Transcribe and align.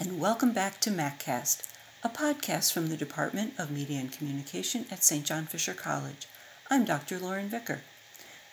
and 0.00 0.20
welcome 0.20 0.52
back 0.52 0.78
to 0.78 0.90
MacCast, 0.90 1.66
a 2.04 2.08
podcast 2.08 2.72
from 2.72 2.86
the 2.86 2.96
Department 2.96 3.54
of 3.58 3.72
Media 3.72 3.98
and 3.98 4.12
Communication 4.12 4.86
at 4.92 5.02
St. 5.02 5.24
John 5.24 5.46
Fisher 5.46 5.74
College. 5.74 6.28
I'm 6.70 6.84
Dr. 6.84 7.18
Lauren 7.18 7.48
Vicker. 7.48 7.80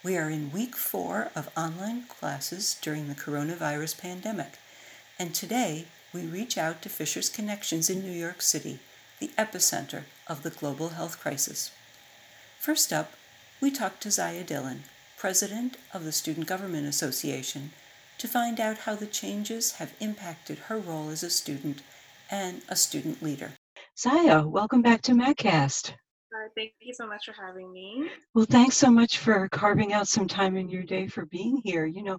We 0.04 0.18
are 0.18 0.28
in 0.28 0.52
week 0.52 0.76
four 0.76 1.30
of 1.36 1.52
online 1.56 2.06
classes 2.10 2.76
during 2.82 3.08
the 3.08 3.14
coronavirus 3.14 4.02
pandemic, 4.02 4.58
and 5.20 5.36
today 5.36 5.86
we 6.12 6.22
reach 6.22 6.58
out 6.58 6.82
to 6.82 6.90
Fisher's 6.90 7.30
Connections 7.30 7.92
in 7.92 8.02
New 8.02 8.12
York 8.12 8.42
City, 8.42 8.80
the 9.20 9.30
epicenter 9.38 10.06
of 10.28 10.42
the 10.42 10.50
global 10.50 10.90
health 10.90 11.20
crisis. 11.20 11.70
First 12.58 12.92
up, 12.92 13.12
we 13.62 13.70
talk 13.70 14.00
to 14.00 14.10
Zaya 14.10 14.44
Dillon, 14.44 14.86
president 15.16 15.78
of 15.94 16.06
the 16.06 16.12
Student 16.12 16.48
Government 16.48 16.88
Association 16.88 17.70
to 18.18 18.28
find 18.28 18.60
out 18.60 18.80
how 18.80 18.96
the 18.96 19.06
changes 19.06 19.74
have 19.74 19.94
impacted 20.00 20.58
her 20.60 20.78
role 20.78 21.10
as 21.10 21.24
a 21.24 21.30
student 21.30 21.82
and 22.32 22.62
a 22.70 22.76
student 22.76 23.22
leader. 23.22 23.54
Zaya, 23.98 24.48
welcome 24.48 24.82
back 24.82 25.02
to 25.04 25.14
MacCast. 25.14 25.92
Uh, 25.92 26.50
thank 26.58 26.74
you 26.80 26.94
so 26.94 27.08
much 27.08 27.26
for 27.26 27.34
having 27.34 27.72
me. 27.72 28.10
Well, 28.34 28.46
thanks 28.50 28.76
so 28.76 28.90
much 28.92 29.20
for 29.20 29.48
carving 29.50 29.94
out 29.94 30.08
some 30.08 30.28
time 30.28 30.58
in 30.58 30.70
your 30.70 30.84
day 30.84 31.08
for 31.08 31.26
being 31.28 31.62
here. 31.64 31.86
You 31.86 32.04
know, 32.04 32.18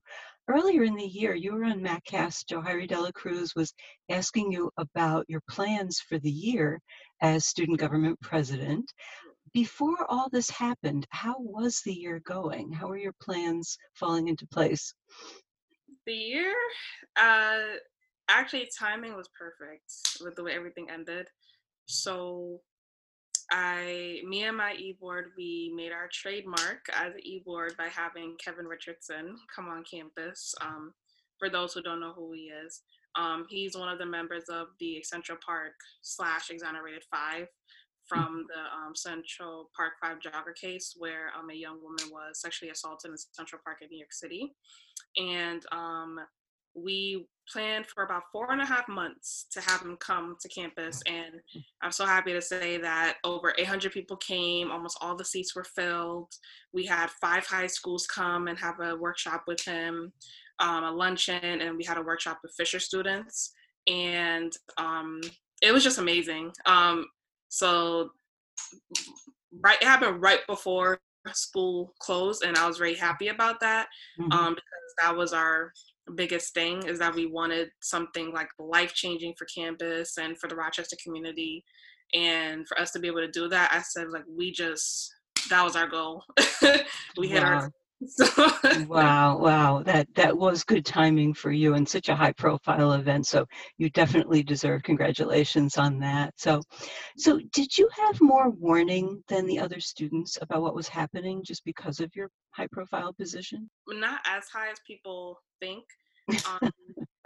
earlier 0.49 0.85
in 0.85 0.95
the 0.95 1.05
year, 1.05 1.35
you 1.35 1.53
were 1.53 1.65
on 1.65 1.81
MacCast. 1.81 2.47
Johari 2.51 2.89
Dela 2.89 3.13
Cruz 3.13 3.55
was 3.55 3.75
asking 4.09 4.53
you 4.53 4.71
about 4.79 5.27
your 5.29 5.43
plans 5.51 6.01
for 6.01 6.19
the 6.19 6.31
year 6.31 6.81
as 7.21 7.47
student 7.47 7.79
government 7.79 8.19
president. 8.23 8.91
Before 9.53 10.07
all 10.09 10.29
this 10.31 10.51
happened, 10.51 11.07
how 11.11 11.37
was 11.39 11.81
the 11.85 11.95
year 11.95 12.21
going? 12.25 12.73
How 12.73 12.89
are 12.89 12.99
your 12.99 13.15
plans 13.21 13.77
falling 13.95 14.29
into 14.29 14.47
place? 14.47 14.95
The 16.07 16.13
year, 16.13 16.55
uh, 17.17 17.59
actually 18.29 18.69
timing 18.79 19.15
was 19.17 19.29
perfect 19.39 19.93
with 20.23 20.35
the 20.37 20.43
way 20.43 20.53
everything 20.53 20.89
ended. 20.91 21.29
So 21.87 22.61
I, 23.51 24.21
me 24.27 24.43
and 24.43 24.57
my 24.57 24.75
e-board, 24.75 25.27
we 25.37 25.73
made 25.77 25.93
our 25.93 26.09
trademark 26.13 26.81
as 26.93 27.15
an 27.15 27.21
e-board 27.23 27.75
by 27.79 27.89
having 27.89 28.37
Kevin 28.45 28.67
Richardson 28.67 29.37
come 29.55 29.69
on 29.69 29.85
campus. 29.85 30.55
Um, 30.61 30.93
for 31.39 31.49
those 31.49 31.75
who 31.75 31.83
don't 31.83 32.01
know 32.01 32.13
who 32.13 32.33
he 32.33 32.51
is, 32.65 32.83
um, 33.15 33.47
he's 33.49 33.77
one 33.77 33.89
of 33.89 33.99
the 33.99 34.07
members 34.07 34.45
of 34.49 34.69
the 34.81 35.03
Central 35.03 35.39
Park 35.45 35.73
slash 36.03 36.51
Exonerated 36.51 37.05
Five 37.11 37.47
from 38.09 38.47
the 38.49 38.61
um, 38.77 38.95
Central 38.95 39.71
Park 39.77 39.93
Five 40.03 40.19
jogger 40.19 40.55
case, 40.55 40.95
where 40.97 41.31
um, 41.39 41.51
a 41.51 41.55
young 41.55 41.83
woman 41.83 42.11
was 42.11 42.41
sexually 42.41 42.71
assaulted 42.71 43.11
in 43.11 43.17
Central 43.33 43.61
Park 43.65 43.79
in 43.83 43.89
New 43.91 43.99
York 43.99 44.13
City. 44.13 44.55
And 45.17 45.63
um, 45.73 46.19
we 46.75 47.27
planned 47.53 47.87
for 47.87 48.05
about 48.05 48.25
four 48.33 48.53
and 48.53 48.61
a 48.61 48.67
half 48.67 48.89
months 48.89 49.47
to 49.53 49.61
have 49.61 49.81
him 49.81 49.97
come 50.01 50.37
to 50.41 50.49
campus. 50.49 51.03
And 51.07 51.41
i'm 51.81 51.93
so 51.93 52.05
happy 52.05 52.33
to 52.33 52.43
say 52.43 52.77
that 52.79 53.17
over 53.25 53.55
800 53.57 53.93
people 53.93 54.17
came. 54.17 54.71
Almost 54.71 54.99
all 55.01 55.17
the 55.17 55.25
seats 55.25 55.55
were 55.55 55.65
filled. 55.65 56.33
We 56.75 56.85
had 56.85 57.09
five 57.21 57.47
high 57.47 57.69
schools 57.69 58.07
come 58.07 58.49
and 58.49 58.59
have 58.59 58.81
a 58.81 58.97
workshop 58.97 59.45
with 59.47 59.65
him 59.65 60.13
um, 60.59 60.85
a 60.85 60.91
luncheon 60.91 61.61
and 61.61 61.77
we 61.77 61.85
had 61.85 61.99
a 61.99 62.03
workshop 62.03 62.39
with 62.43 62.55
fisher 62.57 62.81
students. 62.81 63.53
And 63.87 64.53
um, 64.79 65.21
it 65.63 65.73
was 65.73 65.85
just 65.85 65.99
amazing. 65.99 66.53
Um, 66.67 67.07
so 67.49 68.11
right 69.65 69.81
it 69.81 69.87
happened 69.87 70.21
right 70.23 70.41
before 70.47 70.99
school 71.33 71.93
closed 72.01 72.45
and 72.45 72.57
i 72.57 72.67
was 72.67 72.79
very 72.79 72.95
happy 72.95 73.29
about 73.29 73.59
that 73.61 73.87
mm-hmm. 74.21 74.33
um, 74.33 74.55
because 74.55 74.95
that 75.01 75.17
was 75.17 75.33
our 75.33 75.73
biggest 76.15 76.55
thing 76.55 76.87
is 76.87 76.99
that 77.01 77.15
we 77.15 77.27
wanted 77.27 77.69
something 77.83 78.33
like 78.33 78.49
life 78.61 78.95
changing 78.95 79.35
for 79.37 79.47
campus 79.47 80.19
and 80.19 80.39
for 80.39 80.49
the 80.49 80.55
rochester 80.55 80.97
community 81.03 81.65
and 82.15 82.67
for 82.69 82.79
us 82.81 82.93
to 82.93 83.01
be 83.01 83.09
able 83.09 83.19
to 83.19 83.31
do 83.31 83.49
that 83.49 83.71
i 83.73 83.81
said 83.81 84.09
like 84.11 84.23
we 84.29 84.53
just 84.53 85.13
that 85.51 85.65
was 85.65 85.75
our 85.75 85.89
goal 85.89 86.23
we 87.19 87.29
hit 87.29 87.43
our 87.43 87.71
So 88.05 88.27
wow, 88.89 89.39
wow, 89.39 89.83
that 89.85 90.07
that 90.15 90.37
was 90.37 90.65
good 90.65 90.85
timing 90.85 91.33
for 91.33 91.51
you 91.51 91.75
and 91.75 91.89
such 91.89 92.09
a 92.09 92.17
high 92.17 92.33
profile 92.33 92.93
event. 92.93 93.27
So 93.27 93.47
you 93.79 93.89
definitely 93.91 94.43
deserve 94.43 94.83
congratulations 94.83 95.79
on 95.79 95.99
that. 96.01 96.35
So, 96.37 96.61
so 97.17 97.41
did 97.53 97.77
you 97.79 97.89
have 97.97 98.21
more 98.21 98.51
warning 98.51 99.23
than 99.29 99.47
the 99.47 99.59
other 99.59 99.81
students 99.81 100.37
about 100.43 100.63
what 100.63 100.75
was 100.75 100.89
happening 100.89 101.43
just 101.43 101.65
because 101.65 102.01
of 102.01 102.15
your 102.15 102.29
high 102.51 102.69
profile 102.71 103.15
position? 103.15 103.71
Not 103.89 104.21
as 104.27 104.49
high 104.49 104.71
as 104.71 104.79
people 104.87 105.41
think. 105.61 105.85
Um, 106.29 106.71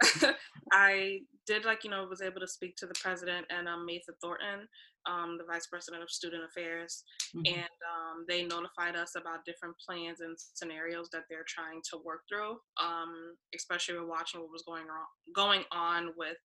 I 0.71 1.19
did 1.47 1.65
like 1.65 1.83
you 1.83 1.89
know 1.89 2.05
was 2.09 2.21
able 2.21 2.39
to 2.39 2.47
speak 2.47 2.75
to 2.77 2.85
the 2.85 2.95
president 3.01 3.45
and 3.49 3.67
um, 3.67 3.85
Matha 3.85 4.13
Thornton, 4.21 4.67
um, 5.05 5.37
the 5.37 5.43
vice 5.43 5.67
president 5.67 6.03
of 6.03 6.09
student 6.09 6.43
affairs, 6.43 7.03
mm-hmm. 7.35 7.53
and 7.53 7.75
um, 7.91 8.25
they 8.27 8.43
notified 8.43 8.95
us 8.95 9.13
about 9.15 9.45
different 9.45 9.75
plans 9.85 10.21
and 10.21 10.37
scenarios 10.37 11.09
that 11.11 11.23
they're 11.29 11.45
trying 11.47 11.81
to 11.91 11.99
work 12.05 12.21
through. 12.29 12.57
Um, 12.81 13.35
especially 13.55 13.99
with 13.99 14.09
watching 14.09 14.41
what 14.41 14.51
was 14.51 14.63
going 14.65 14.83
on 14.83 15.33
going 15.35 15.63
on 15.71 16.11
with 16.17 16.37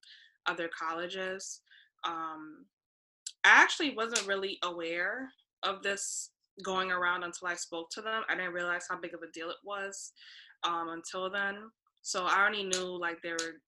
other 0.47 0.69
colleges. 0.77 1.61
Um, 2.05 2.67
I 3.45 3.63
actually 3.63 3.95
wasn't 3.95 4.27
really 4.27 4.59
aware 4.63 5.29
of 5.63 5.83
this 5.83 6.31
going 6.63 6.91
around 6.91 7.25
until 7.25 7.49
I 7.49 7.55
spoke 7.55 7.91
to 7.91 8.01
them. 8.01 8.23
I 8.29 8.35
didn't 8.35 8.53
realize 8.53 8.87
how 8.89 8.99
big 8.99 9.15
of 9.15 9.23
a 9.23 9.31
deal 9.33 9.51
it 9.51 9.57
was 9.65 10.13
um, 10.65 10.89
until 10.89 11.31
then. 11.31 11.57
So 12.03 12.25
I 12.25 12.41
already 12.41 12.65
knew 12.65 12.99
like 12.99 13.19
there 13.23 13.37
were 13.41 13.61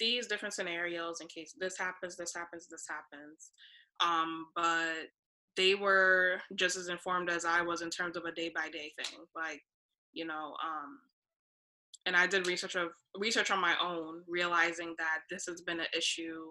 these 0.00 0.26
different 0.26 0.54
scenarios 0.54 1.20
in 1.20 1.28
case 1.28 1.54
this 1.58 1.78
happens, 1.78 2.16
this 2.16 2.34
happens, 2.34 2.66
this 2.68 2.86
happens. 2.88 3.50
Um, 4.00 4.46
but 4.56 5.10
they 5.56 5.74
were 5.74 6.40
just 6.54 6.76
as 6.76 6.88
informed 6.88 7.30
as 7.30 7.44
I 7.44 7.62
was 7.62 7.82
in 7.82 7.90
terms 7.90 8.16
of 8.16 8.24
a 8.24 8.32
day 8.32 8.50
by 8.54 8.70
day 8.70 8.92
thing. 8.96 9.20
Like, 9.36 9.62
you 10.12 10.24
know, 10.24 10.54
um, 10.64 10.98
and 12.06 12.16
I 12.16 12.26
did 12.26 12.46
research 12.46 12.74
of 12.76 12.88
research 13.18 13.50
on 13.50 13.60
my 13.60 13.74
own, 13.82 14.22
realizing 14.26 14.94
that 14.98 15.20
this 15.30 15.44
has 15.46 15.60
been 15.60 15.80
an 15.80 15.86
issue. 15.96 16.46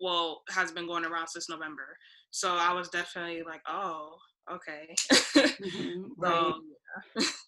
Well, 0.00 0.42
has 0.48 0.72
been 0.72 0.86
going 0.86 1.04
around 1.04 1.28
since 1.28 1.48
November. 1.48 1.96
So 2.30 2.56
I 2.56 2.72
was 2.72 2.88
definitely 2.88 3.42
like, 3.42 3.60
oh, 3.68 4.16
okay. 4.50 4.94
mm-hmm, 5.12 6.02
right. 6.18 6.52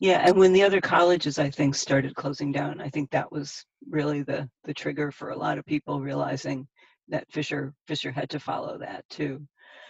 Yeah, 0.01 0.27
and 0.27 0.37
when 0.37 0.53
the 0.53 0.63
other 0.63 0.81
colleges, 0.81 1.39
I 1.39 1.51
think, 1.51 1.75
started 1.75 2.15
closing 2.15 2.53
down, 2.53 2.81
I 2.81 2.89
think 2.89 3.11
that 3.11 3.31
was 3.31 3.65
really 3.89 4.23
the 4.23 4.49
the 4.65 4.75
trigger 4.75 5.11
for 5.11 5.31
a 5.31 5.39
lot 5.39 5.59
of 5.59 5.67
people 5.67 6.01
realizing 6.01 6.67
that 7.09 7.31
Fisher 7.31 7.73
Fisher 7.87 8.11
had 8.11 8.31
to 8.31 8.41
follow 8.41 8.79
that 8.79 9.05
too. 9.11 9.47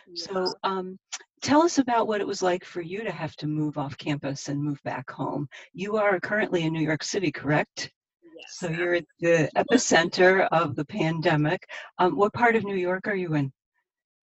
Yeah. 0.08 0.24
So, 0.24 0.54
um, 0.64 0.98
tell 1.42 1.62
us 1.62 1.78
about 1.78 2.06
what 2.06 2.20
it 2.20 2.26
was 2.26 2.42
like 2.42 2.64
for 2.64 2.80
you 2.80 3.04
to 3.04 3.12
have 3.12 3.34
to 3.36 3.46
move 3.46 3.78
off 3.78 3.96
campus 3.98 4.48
and 4.48 4.62
move 4.62 4.82
back 4.84 5.10
home. 5.10 5.48
You 5.72 5.96
are 5.96 6.20
currently 6.20 6.64
in 6.64 6.72
New 6.72 6.82
York 6.82 7.02
City, 7.02 7.30
correct? 7.30 7.90
Yes. 8.22 8.58
So 8.58 8.68
you're 8.68 8.94
at 8.94 9.04
the 9.20 9.48
epicenter 9.56 10.48
of 10.50 10.74
the 10.74 10.84
pandemic. 10.84 11.64
Um, 11.98 12.16
what 12.16 12.32
part 12.32 12.56
of 12.56 12.64
New 12.64 12.76
York 12.76 13.06
are 13.06 13.14
you 13.14 13.34
in? 13.34 13.52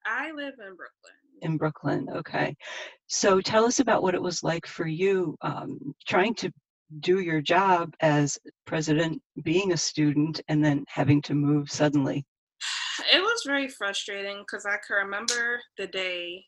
I 0.06 0.32
live 0.32 0.56
in 0.60 0.76
Brooklyn 0.76 1.20
in 1.42 1.58
Brooklyn. 1.58 2.08
Okay. 2.14 2.56
So 3.10 3.42
tell 3.42 3.66
us 3.66 3.80
about 3.80 4.04
what 4.04 4.14
it 4.14 4.22
was 4.22 4.44
like 4.44 4.68
for 4.68 4.86
you 4.86 5.36
um, 5.42 5.96
trying 6.08 6.36
to 6.36 6.52
do 7.00 7.20
your 7.22 7.42
job 7.42 7.96
as 8.02 8.38
president, 8.68 9.20
being 9.44 9.74
a 9.74 9.78
student, 9.78 10.42
and 10.48 10.64
then 10.64 10.86
having 10.88 11.20
to 11.24 11.34
move 11.34 11.72
suddenly. 11.72 12.24
It 13.12 13.20
was 13.20 13.42
very 13.48 13.68
frustrating 13.68 14.40
because 14.40 14.68
I 14.68 14.78
can 14.86 15.06
remember 15.06 15.60
the 15.80 15.88
day 15.88 16.46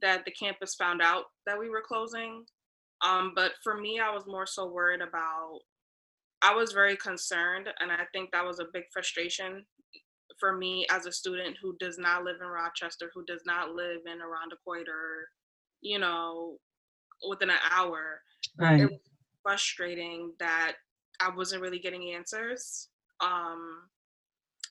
that 0.00 0.24
the 0.24 0.30
campus 0.30 0.74
found 0.76 1.02
out 1.02 1.24
that 1.46 1.58
we 1.58 1.68
were 1.68 1.82
closing. 1.86 2.44
Um, 3.04 3.32
but 3.34 3.52
for 3.62 3.76
me, 3.76 4.00
I 4.00 4.10
was 4.10 4.24
more 4.26 4.46
so 4.46 4.66
worried 4.66 5.02
about, 5.02 5.58
I 6.40 6.54
was 6.54 6.72
very 6.72 6.96
concerned, 6.96 7.68
and 7.80 7.92
I 7.92 8.06
think 8.14 8.30
that 8.32 8.46
was 8.46 8.60
a 8.60 8.66
big 8.72 8.84
frustration 8.94 9.62
for 10.40 10.56
me 10.56 10.86
as 10.90 11.04
a 11.04 11.12
student 11.12 11.56
who 11.60 11.76
does 11.78 11.98
not 11.98 12.24
live 12.24 12.36
in 12.40 12.46
Rochester, 12.46 13.10
who 13.14 13.24
does 13.26 13.42
not 13.44 13.74
live 13.74 14.00
in 14.06 14.18
Irondequoit 14.20 14.88
or, 14.88 15.28
you 15.80 15.98
know, 15.98 16.56
within 17.28 17.50
an 17.50 17.56
hour. 17.70 18.20
Right. 18.58 18.80
It 18.80 18.90
was 18.90 19.00
frustrating 19.42 20.32
that 20.38 20.74
I 21.20 21.30
wasn't 21.34 21.62
really 21.62 21.78
getting 21.78 22.12
answers 22.12 22.88
um, 23.20 23.88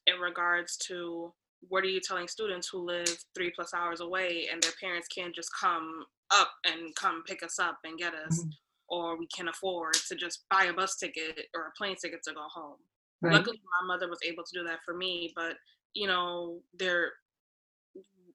in 0.06 0.20
regards 0.20 0.78
to 0.88 1.34
what 1.68 1.84
are 1.84 1.88
you 1.88 2.00
telling 2.00 2.28
students 2.28 2.70
who 2.70 2.86
live 2.86 3.18
three 3.36 3.52
plus 3.54 3.74
hours 3.74 4.00
away 4.00 4.48
and 4.52 4.62
their 4.62 4.72
parents 4.80 5.08
can't 5.08 5.36
just 5.36 5.50
come 5.60 6.04
up 6.32 6.50
and 6.66 6.96
come 6.96 7.24
pick 7.26 7.44
us 7.44 7.60
up 7.60 7.80
and 7.84 7.98
get 7.98 8.14
us, 8.14 8.40
mm-hmm. 8.40 8.50
or 8.90 9.18
we 9.18 9.28
can't 9.28 9.50
afford 9.50 9.94
to 9.94 10.16
just 10.16 10.46
buy 10.50 10.66
a 10.66 10.74
bus 10.74 10.98
ticket 10.98 11.48
or 11.56 11.68
a 11.68 11.72
plane 11.78 11.96
ticket 12.02 12.22
to 12.24 12.34
go 12.34 12.46
home. 12.54 12.78
Right. 13.22 13.34
Luckily, 13.34 13.60
my 13.82 13.88
mother 13.88 14.08
was 14.08 14.20
able 14.24 14.44
to 14.44 14.60
do 14.60 14.64
that 14.66 14.80
for 14.86 14.96
me, 14.96 15.34
but 15.36 15.56
you 15.94 16.08
know, 16.08 16.60
they're 16.78 17.14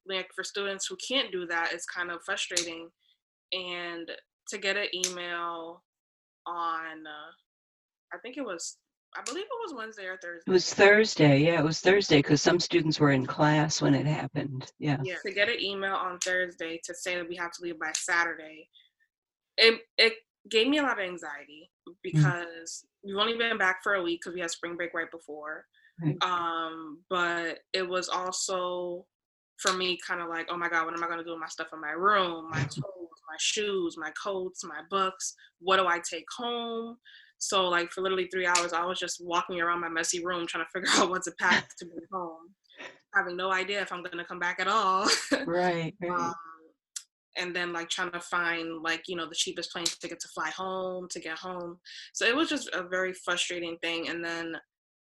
like 0.07 0.29
for 0.35 0.45
students 0.45 0.87
who 0.87 0.97
can't 0.97 1.33
do 1.33 1.47
that, 1.47 1.71
it's 1.73 1.87
kind 1.87 2.11
of 2.11 2.21
frustrating. 2.25 2.89
And 3.53 4.11
to 4.49 4.59
get 4.59 4.77
an 4.77 4.89
email 4.95 5.83
on, 6.47 7.07
uh, 7.07 8.15
I 8.15 8.19
think 8.23 8.37
it 8.37 8.45
was 8.45 8.79
I 9.15 9.23
believe 9.23 9.45
it 9.45 9.67
was 9.67 9.75
Wednesday 9.75 10.07
or 10.07 10.19
Thursday. 10.23 10.51
It 10.51 10.53
was 10.53 10.73
Thursday. 10.73 11.39
Yeah, 11.39 11.61
it 11.61 11.65
was 11.65 11.81
Thursday 11.81 12.19
because 12.19 12.41
some 12.41 12.59
students 12.59 12.99
were 12.99 13.11
in 13.11 13.27
class 13.27 13.83
when 13.83 13.95
it 13.95 14.07
happened. 14.07 14.71
Yeah. 14.79 14.99
Yeah. 15.03 15.17
To 15.25 15.33
get 15.33 15.51
an 15.51 15.61
email 15.61 15.95
on 15.95 16.19
Thursday 16.19 16.81
to 16.85 16.95
say 16.95 17.17
that 17.17 17.29
we 17.29 17.37
have 17.37 17.53
to 17.53 17.63
leave 17.63 17.79
by 17.79 17.93
Saturday, 17.95 18.69
it 19.59 19.81
it 19.99 20.15
gave 20.51 20.69
me 20.69 20.79
a 20.79 20.83
lot 20.83 20.99
of 20.99 21.05
anxiety 21.05 21.71
mm. 21.87 21.95
because 22.03 22.25
mm. 22.25 22.85
we've 23.05 23.17
only 23.17 23.37
been 23.37 23.59
back 23.59 23.83
for 23.83 23.95
a 23.95 24.03
week 24.03 24.21
because 24.23 24.35
we 24.35 24.41
had 24.41 24.51
spring 24.51 24.77
break 24.77 24.95
right 24.95 25.11
before. 25.11 25.67
Right. 26.03 26.17
Um, 26.23 27.03
but 27.11 27.59
it 27.75 27.87
was 27.87 28.09
also 28.09 29.05
for 29.63 29.73
me 29.73 29.99
kind 30.07 30.21
of 30.21 30.29
like, 30.29 30.49
oh 30.51 30.57
my 30.57 30.69
God, 30.69 30.85
what 30.85 30.95
am 30.95 31.05
I 31.05 31.09
gonna 31.09 31.25
do 31.25 31.31
with 31.31 31.41
my 31.41 31.47
stuff 31.47 31.69
in 31.73 31.81
my 31.81 31.93
room, 31.93 32.51
my 32.51 32.59
clothes, 32.65 33.23
my 33.29 33.37
shoes, 33.39 33.97
my 33.97 34.11
coats, 34.23 34.65
my 34.65 34.81
books? 34.91 35.35
What 35.61 35.77
do 35.77 35.87
I 35.87 35.99
take 35.99 36.27
home? 36.37 36.97
So 37.39 37.69
like 37.69 37.91
for 37.91 38.03
literally 38.03 38.29
three 38.33 38.47
hours, 38.47 38.73
I 38.73 38.85
was 38.85 38.99
just 38.99 39.25
walking 39.25 39.61
around 39.61 39.81
my 39.81 39.89
messy 39.89 40.25
room 40.25 40.47
trying 40.47 40.65
to 40.65 40.71
figure 40.71 40.91
out 41.03 41.11
what 41.11 41.23
to 41.23 41.33
pack 41.41 41.69
to 41.79 41.87
bring 41.87 42.07
home, 42.13 42.55
having 43.15 43.37
no 43.37 43.53
idea 43.53 43.81
if 43.81 43.93
I'm 43.93 44.03
gonna 44.03 44.25
come 44.25 44.41
back 44.41 44.61
at 44.61 44.69
all. 44.69 45.09
right. 45.47 45.95
right. 46.03 46.11
Um, 46.11 46.35
and 47.39 47.57
then 47.57 47.73
like 47.73 47.89
trying 47.89 48.11
to 48.11 48.21
find 48.21 48.83
like 48.83 49.05
you 49.07 49.17
know 49.17 49.27
the 49.27 49.35
cheapest 49.35 49.73
plane 49.73 49.87
ticket 49.87 50.21
to 50.21 50.29
fly 50.29 50.51
home 50.51 51.09
to 51.11 51.19
get 51.19 51.39
home 51.39 51.79
so 52.13 52.27
it 52.27 52.37
was 52.37 52.47
just 52.47 52.69
a 52.75 52.83
very 52.83 53.15
frustrating 53.15 53.79
thing 53.81 54.09
and 54.11 54.23
then 54.23 54.55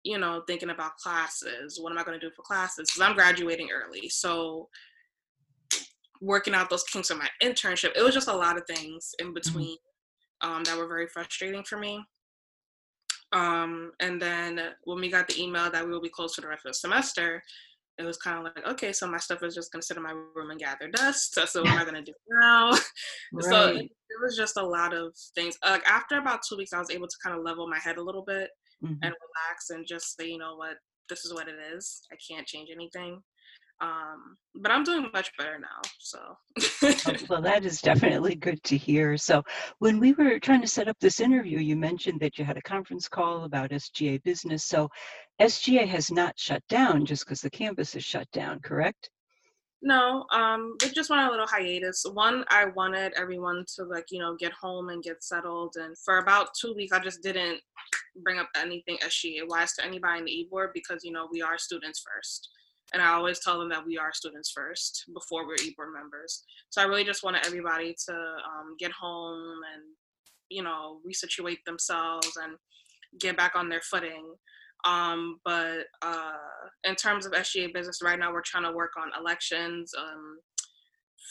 you 0.04 0.18
know 0.18 0.44
thinking 0.48 0.70
about 0.70 0.98
classes 0.98 1.80
what 1.82 1.92
am 1.92 1.98
i 1.98 2.04
going 2.04 2.20
to 2.20 2.26
do 2.26 2.34
for 2.36 2.42
classes 2.42 2.90
because 2.90 3.02
i'm 3.02 3.16
graduating 3.16 3.70
early 3.72 4.10
so 4.10 4.68
working 6.22 6.54
out 6.54 6.70
those 6.70 6.84
kinks 6.84 7.10
of 7.10 7.18
my 7.18 7.28
internship 7.42 7.92
it 7.96 8.04
was 8.04 8.14
just 8.14 8.28
a 8.28 8.36
lot 8.36 8.58
of 8.58 8.64
things 8.68 9.12
in 9.20 9.28
mm-hmm. 9.28 9.34
between 9.34 9.78
um, 10.42 10.64
that 10.66 10.78
were 10.78 10.88
very 10.88 11.08
frustrating 11.08 11.64
for 11.64 11.78
me 11.78 12.04
um, 13.32 13.92
and 14.00 14.22
then 14.22 14.60
when 14.84 15.00
we 15.00 15.10
got 15.10 15.28
the 15.28 15.42
email 15.42 15.72
that 15.72 15.84
we 15.84 15.92
will 15.92 16.02
be 16.02 16.10
closed 16.10 16.36
for 16.36 16.42
the 16.42 16.48
rest 16.48 16.66
of 16.66 16.72
the 16.72 16.76
semester 16.76 17.42
it 18.00 18.04
was 18.04 18.18
kind 18.18 18.40
of 18.40 18.44
like, 18.44 18.66
okay, 18.66 18.92
so 18.92 19.08
my 19.08 19.20
stuff 19.20 19.44
is 19.44 19.54
just 19.54 19.72
gonna 19.72 19.84
sit 19.84 19.98
in 19.98 20.04
my 20.04 20.12
room 20.36 20.50
and 20.50 20.60
gather 20.60 20.88
dust. 20.88 21.36
So, 21.36 21.46
so 21.46 21.62
what 21.62 21.72
am 21.72 21.80
I 21.80 21.86
gonna 21.86 22.02
do 22.02 22.14
now? 22.28 22.72
Right. 22.72 22.82
so 23.42 23.68
it, 23.68 23.86
it, 23.86 24.22
was 24.22 24.36
just 24.36 24.58
a 24.58 24.66
lot 24.66 24.94
of 24.94 25.16
things. 25.36 25.58
Like 25.64 25.86
after 25.88 26.18
about 26.18 26.42
two 26.48 26.58
weeks, 26.58 26.74
I 26.74 26.80
was 26.80 26.90
able 26.90 27.08
to 27.08 27.16
kind 27.24 27.38
of 27.38 27.44
level 27.44 27.68
my 27.68 27.78
head 27.78 27.98
a 27.98 28.04
little 28.04 28.24
bit 28.24 28.50
mm-hmm. 28.84 28.94
and 29.02 29.14
relax 29.14 29.70
and 29.70 29.86
just 29.88 30.18
say, 30.18 30.28
you 30.28 30.38
know 30.38 30.56
what, 30.56 30.76
this 31.10 31.26
is 31.26 31.34
what 31.34 31.48
it 31.48 31.56
is. 31.76 32.02
I 32.12 32.16
can't 32.30 32.48
change 32.48 32.70
anything. 32.72 33.22
Um, 33.82 34.38
but 34.56 34.72
I'm 34.72 34.84
doing 34.84 35.10
much 35.14 35.32
better 35.38 35.60
now. 35.60 35.82
So, 36.00 36.20
oh, 36.84 37.14
well, 37.28 37.42
that 37.42 37.66
is 37.66 37.82
definitely 37.82 38.36
good 38.36 38.64
to 38.64 38.78
hear. 38.78 39.18
So, 39.18 39.44
when 39.80 40.00
we 40.00 40.14
were 40.14 40.40
trying 40.40 40.62
to 40.62 40.68
set 40.68 40.88
up 40.88 40.96
this 41.02 41.20
interview, 41.20 41.60
you 41.60 41.76
mentioned 41.76 42.20
that 42.22 42.38
you 42.38 42.46
had 42.46 42.56
a 42.56 42.62
conference 42.62 43.10
call 43.10 43.44
about 43.44 43.72
SGA 43.72 44.24
business. 44.24 44.64
So, 44.64 44.90
SGA 45.42 45.88
has 45.88 46.12
not 46.12 46.40
shut 46.40 46.62
down 46.70 47.06
just 47.06 47.26
because 47.26 47.42
the 47.42 47.50
campus 47.50 47.96
is 47.96 48.06
shut 48.06 48.30
down, 48.32 48.60
correct? 48.62 49.10
No, 49.86 50.26
um, 50.32 50.78
we 50.82 50.92
just 50.92 51.10
went 51.10 51.28
a 51.28 51.30
little 51.30 51.46
hiatus. 51.46 52.06
One, 52.14 52.46
I 52.48 52.68
wanted 52.68 53.12
everyone 53.18 53.66
to 53.76 53.84
like, 53.84 54.06
you 54.12 54.20
know, 54.20 54.34
get 54.40 54.54
home 54.54 54.88
and 54.88 55.04
get 55.04 55.22
settled. 55.22 55.76
And 55.76 55.98
for 55.98 56.20
about 56.20 56.52
two 56.60 56.74
weeks, 56.74 56.94
I 56.94 57.00
just 57.00 57.22
didn't 57.22 57.60
bring 58.24 58.40
up 58.40 58.48
anything 58.56 58.98
SGA 59.04 59.42
wise 59.46 59.74
to 59.74 59.86
anybody 59.86 60.20
in 60.20 60.26
the 60.26 60.32
e-board 60.32 60.70
because, 60.74 61.04
you 61.04 61.12
know, 61.12 61.28
we 61.30 61.42
are 61.42 61.58
students 61.58 62.02
first. 62.02 62.48
And 62.94 63.02
I 63.02 63.10
always 63.10 63.40
tell 63.40 63.60
them 63.60 63.68
that 63.70 63.86
we 63.86 63.98
are 63.98 64.14
students 64.14 64.54
first 64.56 65.04
before 65.14 65.46
we're 65.46 65.56
e-board 65.56 65.94
members. 65.94 66.46
So 66.70 66.82
I 66.82 66.86
really 66.86 67.04
just 67.04 67.24
wanted 67.26 67.46
everybody 67.46 67.94
to 68.06 68.14
um, 68.14 68.78
get 68.80 68.94
home 68.94 69.60
and, 69.74 69.84
you 70.48 70.64
know, 70.64 71.02
resituate 71.06 71.64
themselves 71.66 72.38
and 72.42 72.54
get 73.20 73.36
back 73.36 73.52
on 73.54 73.68
their 73.68 73.82
footing. 73.82 74.34
Um, 74.86 75.40
but 75.46 75.86
uh, 76.02 76.34
in 76.84 76.96
terms 76.96 77.26
of 77.26 77.32
SGA 77.32 77.74
business, 77.74 78.00
right 78.04 78.20
now 78.20 78.34
we're 78.34 78.42
trying 78.42 78.64
to 78.64 78.72
work 78.72 78.92
on 78.98 79.12
elections, 79.20 79.92
um, 79.98 80.40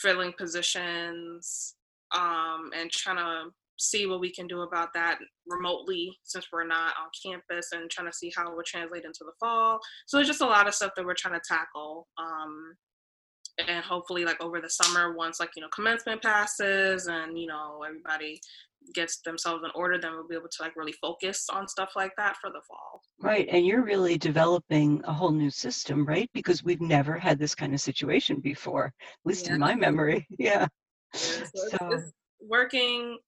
filling 0.00 0.32
positions, 0.38 1.74
um, 2.14 2.70
and 2.76 2.90
trying 2.90 3.16
to 3.16 3.50
see 3.78 4.06
what 4.06 4.20
we 4.20 4.32
can 4.32 4.46
do 4.46 4.60
about 4.60 4.94
that 4.94 5.18
remotely 5.46 6.16
since 6.22 6.46
we're 6.52 6.66
not 6.66 6.94
on 7.00 7.10
campus 7.24 7.70
and 7.72 7.90
trying 7.90 8.06
to 8.06 8.16
see 8.16 8.32
how 8.34 8.48
it 8.48 8.54
will 8.54 8.62
translate 8.64 9.04
into 9.04 9.20
the 9.20 9.32
fall. 9.40 9.80
So 10.06 10.16
there's 10.16 10.28
just 10.28 10.40
a 10.40 10.46
lot 10.46 10.68
of 10.68 10.74
stuff 10.74 10.92
that 10.96 11.04
we're 11.04 11.14
trying 11.14 11.34
to 11.34 11.40
tackle. 11.46 12.06
Um, 12.18 12.74
and 13.68 13.84
hopefully 13.84 14.24
like 14.24 14.42
over 14.42 14.60
the 14.60 14.70
summer 14.70 15.14
once 15.14 15.38
like 15.38 15.50
you 15.56 15.62
know 15.62 15.68
commencement 15.74 16.22
passes 16.22 17.06
and 17.06 17.38
you 17.38 17.46
know 17.46 17.82
everybody 17.86 18.40
gets 18.94 19.20
themselves 19.22 19.62
in 19.64 19.70
order 19.74 19.98
then 19.98 20.12
we'll 20.12 20.28
be 20.28 20.34
able 20.34 20.48
to 20.48 20.62
like 20.62 20.76
really 20.76 20.94
focus 21.00 21.46
on 21.50 21.68
stuff 21.68 21.90
like 21.96 22.12
that 22.16 22.36
for 22.40 22.50
the 22.50 22.60
fall 22.66 23.00
right 23.20 23.48
and 23.50 23.66
you're 23.66 23.82
really 23.82 24.18
developing 24.18 25.00
a 25.04 25.12
whole 25.12 25.30
new 25.30 25.50
system 25.50 26.04
right 26.06 26.30
because 26.34 26.64
we've 26.64 26.80
never 26.80 27.18
had 27.18 27.38
this 27.38 27.54
kind 27.54 27.74
of 27.74 27.80
situation 27.80 28.40
before 28.40 28.86
at 28.86 28.92
least 29.24 29.46
yeah. 29.46 29.54
in 29.54 29.60
my 29.60 29.74
memory 29.74 30.26
yeah, 30.38 30.60
yeah 30.60 30.66
so, 31.14 31.44
so. 31.54 31.88
It's, 31.90 32.02
it's 32.02 32.12
working 32.48 33.18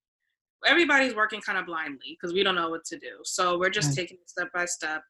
everybody's 0.66 1.14
working 1.14 1.40
kind 1.40 1.58
of 1.58 1.66
blindly 1.66 2.16
because 2.20 2.34
we 2.34 2.42
don't 2.42 2.54
know 2.54 2.70
what 2.70 2.84
to 2.84 2.98
do 2.98 3.18
so 3.24 3.58
we're 3.58 3.70
just 3.70 3.88
right. 3.88 3.96
taking 3.96 4.16
it 4.20 4.28
step 4.28 4.48
by 4.54 4.64
step 4.64 5.02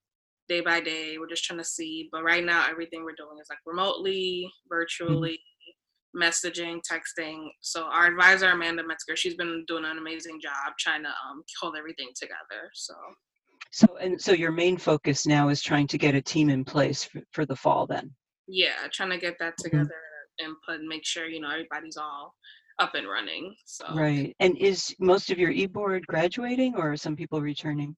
day 0.49 0.61
by 0.61 0.81
day 0.81 1.17
we're 1.19 1.29
just 1.29 1.45
trying 1.45 1.59
to 1.59 1.65
see 1.65 2.09
but 2.13 2.23
right 2.23 2.45
now 2.45 2.67
everything 2.69 3.03
we're 3.03 3.15
doing 3.17 3.39
is 3.41 3.47
like 3.49 3.59
remotely 3.67 4.47
mm-hmm. 4.47 4.75
virtually 4.75 5.33
mm-hmm 5.33 5.54
messaging, 6.17 6.81
texting. 6.91 7.49
So 7.61 7.85
our 7.85 8.07
advisor 8.07 8.51
Amanda 8.51 8.87
Metzger, 8.87 9.17
she's 9.17 9.35
been 9.35 9.65
doing 9.67 9.85
an 9.85 9.99
amazing 9.99 10.41
job 10.41 10.75
trying 10.79 11.03
to 11.03 11.09
um, 11.09 11.43
hold 11.61 11.77
everything 11.77 12.09
together. 12.15 12.71
So. 12.75 12.95
So 13.73 13.97
and 14.01 14.21
so 14.21 14.33
your 14.33 14.53
main 14.53 14.77
focus 14.77 15.27
now 15.27 15.49
is 15.49 15.61
trying 15.61 15.89
to 15.89 15.99
get 15.99 16.15
a 16.15 16.23
team 16.23 16.49
in 16.49 16.65
place 16.65 17.03
for, 17.03 17.21
for 17.33 17.45
the 17.45 17.57
fall 17.57 17.87
then. 17.87 18.13
Yeah, 18.47 18.87
trying 18.93 19.11
to 19.11 19.19
get 19.19 19.37
that 19.41 19.55
mm-hmm. 19.55 19.65
together 19.65 19.95
mm-hmm. 20.41 20.47
and 20.47 20.57
put 20.67 20.87
make 20.87 21.05
sure 21.05 21.27
you 21.27 21.41
know 21.41 21.51
everybody's 21.51 21.97
all 21.97 22.35
up 22.79 22.95
and 22.95 23.09
running. 23.09 23.55
So 23.67 23.87
right. 23.95 24.35
And 24.39 24.57
is 24.59 24.95
most 25.01 25.31
of 25.31 25.39
your 25.39 25.51
e-board 25.51 26.07
graduating 26.07 26.77
or 26.77 26.93
are 26.93 26.97
some 26.97 27.17
people 27.17 27.41
returning? 27.41 27.97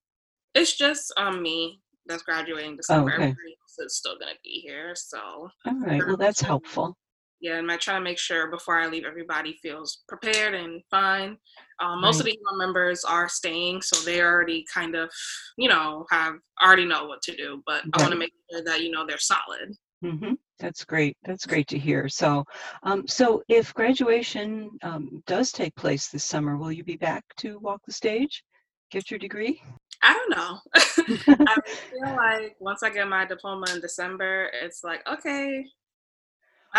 It's 0.55 0.77
just 0.77 1.13
um 1.19 1.43
me 1.43 1.81
that's 2.07 2.23
graduating 2.23 2.77
December. 2.77 3.11
Oh, 3.11 3.15
okay. 3.15 3.23
Everybody 3.25 3.57
else 3.63 3.87
is 3.87 3.97
still 3.99 4.19
gonna 4.19 4.33
be 4.43 4.63
here. 4.65 4.95
So 4.95 5.19
all 5.67 5.81
right. 5.81 6.03
Well 6.07 6.17
that's 6.17 6.41
helpful 6.41 6.97
yeah, 7.41 7.59
and 7.59 7.71
I 7.71 7.77
try 7.77 7.95
to 7.95 8.01
make 8.01 8.19
sure 8.19 8.51
before 8.51 8.79
I 8.79 8.87
leave, 8.87 9.05
everybody 9.05 9.59
feels 9.63 10.03
prepared 10.09 10.55
and 10.55 10.83
fine. 10.91 11.37
Um, 11.81 12.01
most 12.01 12.23
right. 12.23 12.33
of 12.33 12.39
the 12.53 12.57
members 12.57 13.05
are 13.05 13.29
staying, 13.29 13.83
so 13.83 14.03
they 14.05 14.23
already 14.23 14.65
kind 14.73 14.95
of, 14.95 15.11
you 15.59 15.69
know, 15.69 16.07
have 16.11 16.35
already 16.63 16.87
know 16.87 17.07
what 17.07 17.23
to 17.23 17.37
do. 17.37 17.63
But 17.67 17.85
right. 17.85 17.91
I 17.95 18.03
want 18.03 18.13
to 18.13 18.19
make 18.19 18.33
sure 18.51 18.65
that 18.65 18.83
you 18.83 18.91
know 18.91 19.07
they're 19.07 19.19
solid. 19.19 19.75
Mm-hmm. 20.05 20.35
That's 20.59 20.85
great. 20.85 21.17
That's 21.25 21.47
great 21.47 21.69
to 21.69 21.79
hear. 21.79 22.09
So, 22.09 22.45
um, 22.83 23.07
so 23.07 23.43
if 23.49 23.75
graduation 23.75 24.71
um, 24.83 25.23
does 25.27 25.53
take 25.53 25.75
place 25.77 26.09
this 26.09 26.25
summer, 26.25 26.57
will 26.57 26.73
you 26.73 26.85
be 26.85 26.97
back 26.97 27.25
to 27.39 27.59
walk 27.59 27.81
the 27.87 27.93
stage, 27.93 28.43
get 28.91 29.11
your 29.11 29.19
degree? 29.19 29.61
I 30.03 30.15
don't 30.15 30.31
know. 30.31 30.59
I 30.75 31.57
feel 31.91 32.17
like 32.17 32.57
once 32.61 32.83
I 32.83 32.91
get 32.91 33.09
my 33.09 33.27
diploma 33.27 33.67
in 33.75 33.81
December, 33.81 34.51
it's 34.63 34.83
like 34.85 35.07
okay, 35.07 35.65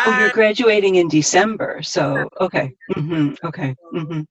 oh, 0.05 0.19
you're 0.19 0.29
graduating 0.31 0.95
in 0.95 1.07
December. 1.07 1.81
So, 1.83 2.29
okay. 2.39 2.73
Mm-hmm. 2.95 3.47
Okay. 3.47 3.75
Mm-hmm. 3.93 4.21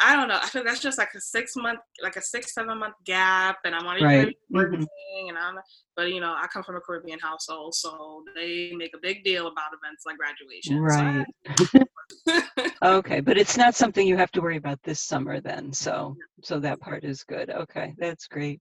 I 0.00 0.14
don't 0.14 0.28
know. 0.28 0.38
I 0.40 0.46
think 0.46 0.64
that's 0.64 0.80
just 0.80 0.96
like 0.96 1.12
a 1.14 1.20
six 1.20 1.56
month, 1.56 1.80
like 2.02 2.16
a 2.16 2.22
six 2.22 2.54
seven 2.54 2.78
month 2.78 2.94
gap, 3.04 3.58
and 3.64 3.74
I'm 3.74 3.84
already 3.84 4.04
right. 4.04 4.36
working, 4.50 4.80
mm-hmm. 4.82 5.28
and 5.28 5.36
I'm. 5.36 5.58
But 5.96 6.12
you 6.12 6.20
know, 6.20 6.34
I 6.36 6.46
come 6.52 6.62
from 6.62 6.76
a 6.76 6.80
Caribbean 6.80 7.18
household, 7.18 7.74
so 7.74 8.22
they 8.36 8.72
make 8.76 8.94
a 8.94 8.98
big 8.98 9.24
deal 9.24 9.48
about 9.48 9.70
events 9.72 10.04
like 10.06 10.16
graduation. 10.16 10.80
Right. 10.80 11.26
So 11.58 11.80
okay, 12.98 13.20
but 13.20 13.36
it's 13.36 13.56
not 13.56 13.74
something 13.74 14.06
you 14.06 14.16
have 14.16 14.30
to 14.32 14.40
worry 14.40 14.56
about 14.56 14.80
this 14.84 15.00
summer 15.00 15.40
then. 15.40 15.72
So, 15.72 16.16
so 16.42 16.60
that 16.60 16.80
part 16.80 17.02
is 17.02 17.24
good. 17.24 17.50
Okay, 17.50 17.94
that's 17.98 18.28
great. 18.28 18.60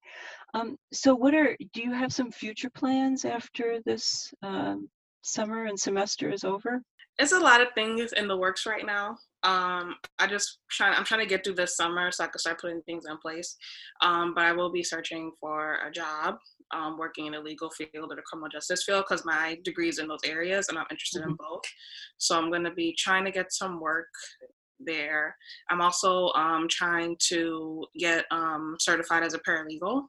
Um, 0.56 0.77
so, 0.92 1.13
what 1.13 1.36
are? 1.36 1.56
Do 1.74 1.82
you 1.84 1.94
have 1.94 2.12
some 2.12 2.32
future 2.32 2.72
plans 2.72 3.25
after 3.25 3.80
this 3.86 4.34
um, 4.42 4.89
summer 5.27 5.65
and 5.65 5.79
semester 5.79 6.29
is 6.29 6.43
over? 6.43 6.81
It's 7.19 7.31
a 7.31 7.39
lot 7.39 7.62
of 7.62 7.69
things 7.74 8.13
in 8.13 8.27
the 8.27 8.38
works 8.38 8.65
right 8.65 8.86
now. 8.86 9.17
Um, 9.43 9.96
I 10.19 10.27
just 10.27 10.60
trying. 10.69 10.93
I'm 10.96 11.03
trying 11.03 11.22
to 11.22 11.25
get 11.27 11.43
through 11.43 11.55
this 11.55 11.75
summer 11.75 12.12
so 12.12 12.24
I 12.24 12.27
can 12.27 12.39
start 12.39 12.62
putting 12.62 12.81
things 12.84 13.05
in 13.10 13.17
place. 13.17 13.55
Um, 14.01 14.34
but 14.36 14.43
I 14.43 14.51
will 14.51 14.72
be 14.72 14.84
searching 14.84 15.31
for 15.39 15.77
a 15.88 15.91
job, 15.91 16.38
um, 16.72 16.98
working 16.98 17.25
in 17.25 17.36
a 17.36 17.39
legal 17.39 17.69
field 17.69 18.12
or 18.12 18.15
the 18.15 18.22
criminal 18.24 18.50
justice 18.50 18.84
field 18.84 19.05
because 19.07 19.25
my 19.25 19.57
degree 19.63 19.89
is 19.89 20.00
in 20.00 20.07
those 20.07 20.24
areas 20.25 20.69
and 20.69 20.77
I'm 20.77 20.86
interested 20.91 21.22
mm-hmm. 21.22 21.31
in 21.31 21.38
both. 21.38 21.63
So 22.17 22.38
I'm 22.38 22.50
going 22.50 22.63
to 22.63 22.72
be 22.72 22.96
trying 22.98 23.25
to 23.25 23.31
get 23.31 23.53
some 23.53 23.79
work 23.79 24.07
there. 24.79 25.36
I'm 25.69 25.81
also 25.81 26.29
um, 26.34 26.67
trying 26.69 27.15
to 27.29 27.86
get 27.98 28.25
um, 28.31 28.75
certified 28.79 29.24
as 29.24 29.34
a 29.34 29.39
paralegal 29.39 30.03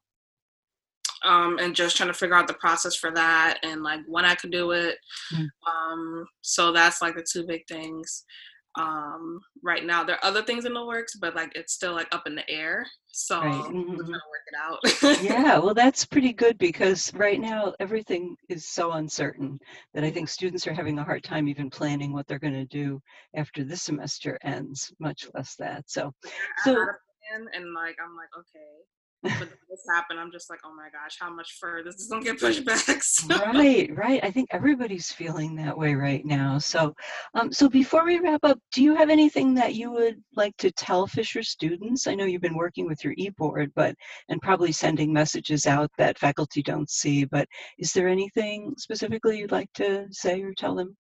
um, 1.25 1.59
and 1.59 1.75
just 1.75 1.97
trying 1.97 2.09
to 2.09 2.15
figure 2.15 2.37
out 2.37 2.47
the 2.47 2.55
process 2.55 2.95
for 2.97 3.11
that 3.13 3.59
and 3.63 3.83
like 3.83 4.01
when 4.07 4.25
I 4.25 4.35
could 4.35 4.51
do 4.53 4.73
it. 4.73 4.97
Mm. 5.35 5.47
Um, 5.67 6.27
so 6.43 6.73
that's 6.73 7.03
like 7.03 7.17
the 7.17 7.27
two 7.31 7.47
big 7.47 7.67
things. 7.69 8.25
um, 8.79 9.41
right 9.63 9.85
now. 9.85 10.05
There 10.05 10.17
are 10.17 10.25
other 10.25 10.43
things 10.43 10.65
in 10.65 10.73
the 10.73 10.85
works, 10.85 11.17
but 11.17 11.35
like 11.35 11.53
it's 11.55 11.73
still 11.73 11.93
like 11.93 12.09
up 12.15 12.27
in 12.27 12.35
the 12.35 12.49
air. 12.49 12.87
So 13.11 13.41
right. 13.41 13.53
mm-hmm. 13.53 13.97
we're 13.97 13.97
trying 13.97 14.07
to 14.07 14.13
work 14.13 14.47
it 14.47 14.57
out. 15.11 15.23
yeah, 15.23 15.59
well, 15.59 15.75
that's 15.75 16.05
pretty 16.05 16.33
good 16.33 16.57
because 16.59 17.13
right 17.15 17.41
now 17.41 17.75
everything 17.81 18.37
is 18.49 18.69
so 18.69 18.93
uncertain 18.93 19.59
that 19.95 20.05
I 20.05 20.11
think 20.11 20.29
students 20.29 20.67
are 20.67 20.75
having 20.75 20.99
a 20.99 21.05
hard 21.05 21.25
time 21.25 21.49
even 21.49 21.71
planning 21.71 22.13
what 22.13 22.27
they're 22.27 22.39
going 22.39 22.53
to 22.55 22.65
do 22.67 23.01
after 23.35 23.65
this 23.65 23.83
semester 23.83 24.39
ends, 24.43 24.93
much 25.01 25.27
less 25.35 25.57
that. 25.59 25.85
So, 25.89 26.13
so 26.65 26.73
and 27.55 27.75
like 27.75 27.97
I'm 28.03 28.15
like, 28.17 28.31
okay, 28.39 28.71
but 29.23 29.49
this 29.69 29.85
happened, 29.91 30.21
I'm 30.21 30.31
just 30.31 30.49
like, 30.49 30.61
oh 30.65 30.75
my 30.75 30.89
gosh, 30.91 31.17
how 31.21 31.33
much 31.33 31.57
further 31.61 31.91
this 31.91 31.97
is 31.97 32.09
gonna 32.09 32.25
get 32.25 32.39
pushed 32.39 32.65
back? 32.65 33.03
So. 33.03 33.35
Right, 33.37 33.91
right. 33.97 34.23
I 34.23 34.31
think 34.31 34.49
everybody's 34.53 35.11
feeling 35.11 35.57
that 35.57 35.77
way 35.77 35.95
right 35.95 36.25
now. 36.25 36.59
So, 36.59 36.95
um, 37.35 37.53
so 37.53 37.69
before 37.69 38.05
we 38.05 38.19
wrap 38.19 38.45
up, 38.45 38.59
do 38.73 38.83
you 38.83 38.95
have 38.95 39.11
anything 39.11 39.55
that 39.55 39.75
you 39.75 39.91
would 39.91 40.23
like 40.37 40.57
to 40.59 40.71
tell 40.71 41.07
Fisher 41.07 41.43
students? 41.43 42.07
I 42.07 42.15
know 42.15 42.25
you've 42.25 42.43
been 42.43 42.57
working 42.57 42.87
with 42.87 43.03
your 43.03 43.15
e-board, 43.17 43.73
but 43.75 43.95
and 44.29 44.41
probably 44.41 44.73
sending 44.73 45.13
messages 45.13 45.67
out 45.67 45.91
that 45.99 46.19
faculty 46.19 46.63
don't 46.63 46.91
see. 46.91 47.25
But 47.25 47.49
is 47.79 47.93
there 47.93 48.09
anything 48.09 48.75
specifically 48.79 49.39
you'd 49.39 49.53
like 49.53 49.73
to 49.75 50.07
say 50.11 50.43
or 50.43 50.55
tell 50.55 50.75
them? 50.75 50.97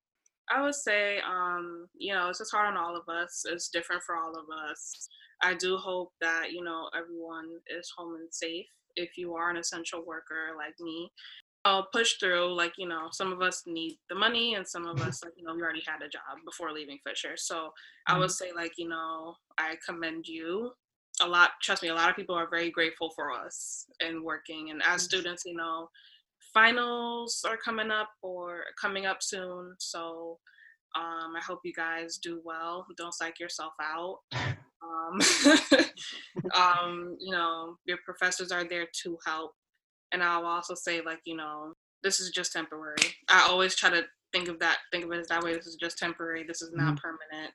I 0.50 0.62
would 0.62 0.74
say, 0.74 1.18
um, 1.20 1.88
you 1.96 2.14
know, 2.14 2.28
it's 2.28 2.38
just 2.38 2.52
hard 2.52 2.66
on 2.66 2.76
all 2.76 2.96
of 2.96 3.08
us. 3.08 3.44
It's 3.46 3.68
different 3.68 4.02
for 4.02 4.16
all 4.16 4.30
of 4.30 4.46
us. 4.70 5.08
I 5.42 5.54
do 5.54 5.76
hope 5.76 6.12
that, 6.20 6.52
you 6.52 6.64
know, 6.64 6.88
everyone 6.96 7.46
is 7.68 7.92
home 7.96 8.16
and 8.16 8.32
safe. 8.32 8.66
If 8.96 9.16
you 9.16 9.34
are 9.34 9.50
an 9.50 9.56
essential 9.56 10.04
worker 10.04 10.54
like 10.56 10.74
me, 10.80 11.10
I'll 11.64 11.88
push 11.92 12.14
through. 12.14 12.54
Like, 12.54 12.72
you 12.78 12.88
know, 12.88 13.08
some 13.12 13.32
of 13.32 13.42
us 13.42 13.62
need 13.66 13.98
the 14.08 14.14
money 14.14 14.54
and 14.54 14.66
some 14.66 14.86
of 14.86 15.00
us, 15.00 15.22
like, 15.22 15.34
you 15.36 15.44
know, 15.44 15.54
we 15.54 15.62
already 15.62 15.82
had 15.86 16.02
a 16.02 16.08
job 16.08 16.38
before 16.44 16.72
leaving 16.72 16.98
Fisher. 17.06 17.36
So 17.36 17.70
I 18.06 18.18
would 18.18 18.30
mm-hmm. 18.30 18.46
say, 18.46 18.52
like, 18.54 18.72
you 18.78 18.88
know, 18.88 19.34
I 19.58 19.76
commend 19.86 20.26
you 20.26 20.72
a 21.20 21.28
lot. 21.28 21.50
Trust 21.62 21.82
me, 21.82 21.88
a 21.88 21.94
lot 21.94 22.10
of 22.10 22.16
people 22.16 22.34
are 22.34 22.48
very 22.48 22.70
grateful 22.70 23.10
for 23.14 23.30
us 23.30 23.86
and 24.00 24.22
working. 24.22 24.70
And 24.70 24.82
as 24.84 25.02
students, 25.02 25.44
you 25.44 25.54
know, 25.54 25.88
finals 26.58 27.44
are 27.48 27.56
coming 27.56 27.90
up 27.90 28.10
or 28.20 28.62
coming 28.80 29.06
up 29.06 29.18
soon. 29.22 29.74
So 29.78 30.38
um, 30.96 31.34
I 31.36 31.40
hope 31.46 31.60
you 31.62 31.72
guys 31.72 32.18
do 32.18 32.40
well. 32.44 32.84
Don't 32.96 33.14
psych 33.14 33.38
yourself 33.40 33.72
out. 33.80 34.18
Um, 34.80 35.20
um, 36.54 37.16
you 37.18 37.32
know, 37.32 37.76
your 37.84 37.98
professors 38.04 38.52
are 38.52 38.62
there 38.62 38.86
to 39.02 39.18
help. 39.26 39.50
And 40.12 40.22
I'll 40.22 40.46
also 40.46 40.74
say, 40.76 41.00
like, 41.00 41.18
you 41.26 41.36
know, 41.36 41.74
this 42.04 42.20
is 42.20 42.30
just 42.30 42.52
temporary. 42.52 42.94
I 43.28 43.48
always 43.50 43.74
try 43.74 43.90
to 43.90 44.04
think 44.32 44.48
of 44.48 44.60
that, 44.60 44.78
think 44.92 45.04
of 45.04 45.10
it 45.10 45.18
as 45.18 45.26
that 45.26 45.42
way. 45.42 45.52
This 45.54 45.66
is 45.66 45.74
just 45.74 45.98
temporary. 45.98 46.44
This 46.46 46.62
is 46.62 46.70
not 46.72 46.94
mm-hmm. 46.94 47.08
permanent. 47.28 47.52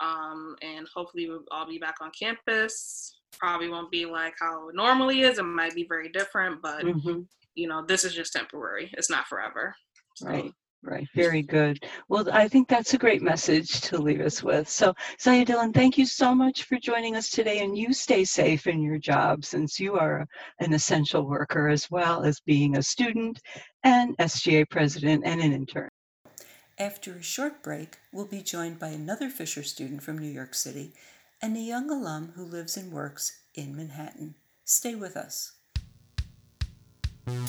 Um, 0.00 0.56
and 0.62 0.88
hopefully 0.92 1.28
we'll 1.28 1.44
all 1.52 1.66
be 1.66 1.78
back 1.78 1.96
on 2.00 2.10
campus. 2.10 3.20
Probably 3.38 3.68
won't 3.68 3.92
be 3.92 4.04
like 4.04 4.34
how 4.40 4.68
it 4.68 4.74
normally 4.74 5.20
is. 5.20 5.38
It 5.38 5.44
might 5.44 5.76
be 5.76 5.86
very 5.88 6.08
different, 6.08 6.60
but 6.60 6.84
mm-hmm. 6.84 7.20
You 7.54 7.68
know, 7.68 7.84
this 7.84 8.04
is 8.04 8.14
just 8.14 8.32
temporary. 8.32 8.90
It's 8.94 9.10
not 9.10 9.26
forever. 9.26 9.74
So. 10.16 10.28
Right. 10.28 10.52
Right, 10.86 11.08
very 11.14 11.40
good. 11.40 11.82
Well, 12.10 12.28
I 12.30 12.46
think 12.46 12.68
that's 12.68 12.92
a 12.92 12.98
great 12.98 13.22
message 13.22 13.80
to 13.82 13.96
leave 13.96 14.20
us 14.20 14.42
with. 14.42 14.68
So, 14.68 14.92
Zaya 15.18 15.42
Dillon, 15.42 15.72
thank 15.72 15.96
you 15.96 16.04
so 16.04 16.34
much 16.34 16.64
for 16.64 16.78
joining 16.78 17.16
us 17.16 17.30
today, 17.30 17.60
and 17.60 17.76
you 17.76 17.94
stay 17.94 18.22
safe 18.22 18.66
in 18.66 18.82
your 18.82 18.98
job 18.98 19.46
since 19.46 19.80
you 19.80 19.94
are 19.94 20.26
an 20.60 20.74
essential 20.74 21.26
worker 21.26 21.70
as 21.70 21.90
well 21.90 22.22
as 22.22 22.38
being 22.40 22.76
a 22.76 22.82
student 22.82 23.40
and 23.82 24.14
SGA 24.18 24.68
president 24.68 25.22
and 25.24 25.40
an 25.40 25.54
intern. 25.54 25.88
After 26.78 27.14
a 27.14 27.22
short 27.22 27.62
break, 27.62 27.96
we'll 28.12 28.26
be 28.26 28.42
joined 28.42 28.78
by 28.78 28.88
another 28.88 29.30
Fisher 29.30 29.62
student 29.62 30.02
from 30.02 30.18
New 30.18 30.30
York 30.30 30.52
City 30.54 30.92
and 31.40 31.56
a 31.56 31.60
young 31.60 31.88
alum 31.88 32.32
who 32.36 32.44
lives 32.44 32.76
and 32.76 32.92
works 32.92 33.40
in 33.54 33.74
Manhattan. 33.74 34.34
Stay 34.66 34.94
with 34.94 35.16
us. 35.16 35.52
Welcome 37.26 37.46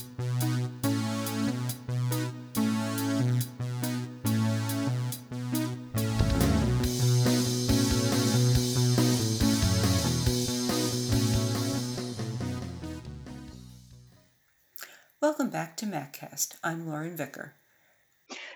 back 15.49 15.75
to 15.77 15.85
MacCast. 15.85 16.55
I'm 16.63 16.87
Lauren 16.87 17.17
Vicker. 17.17 17.55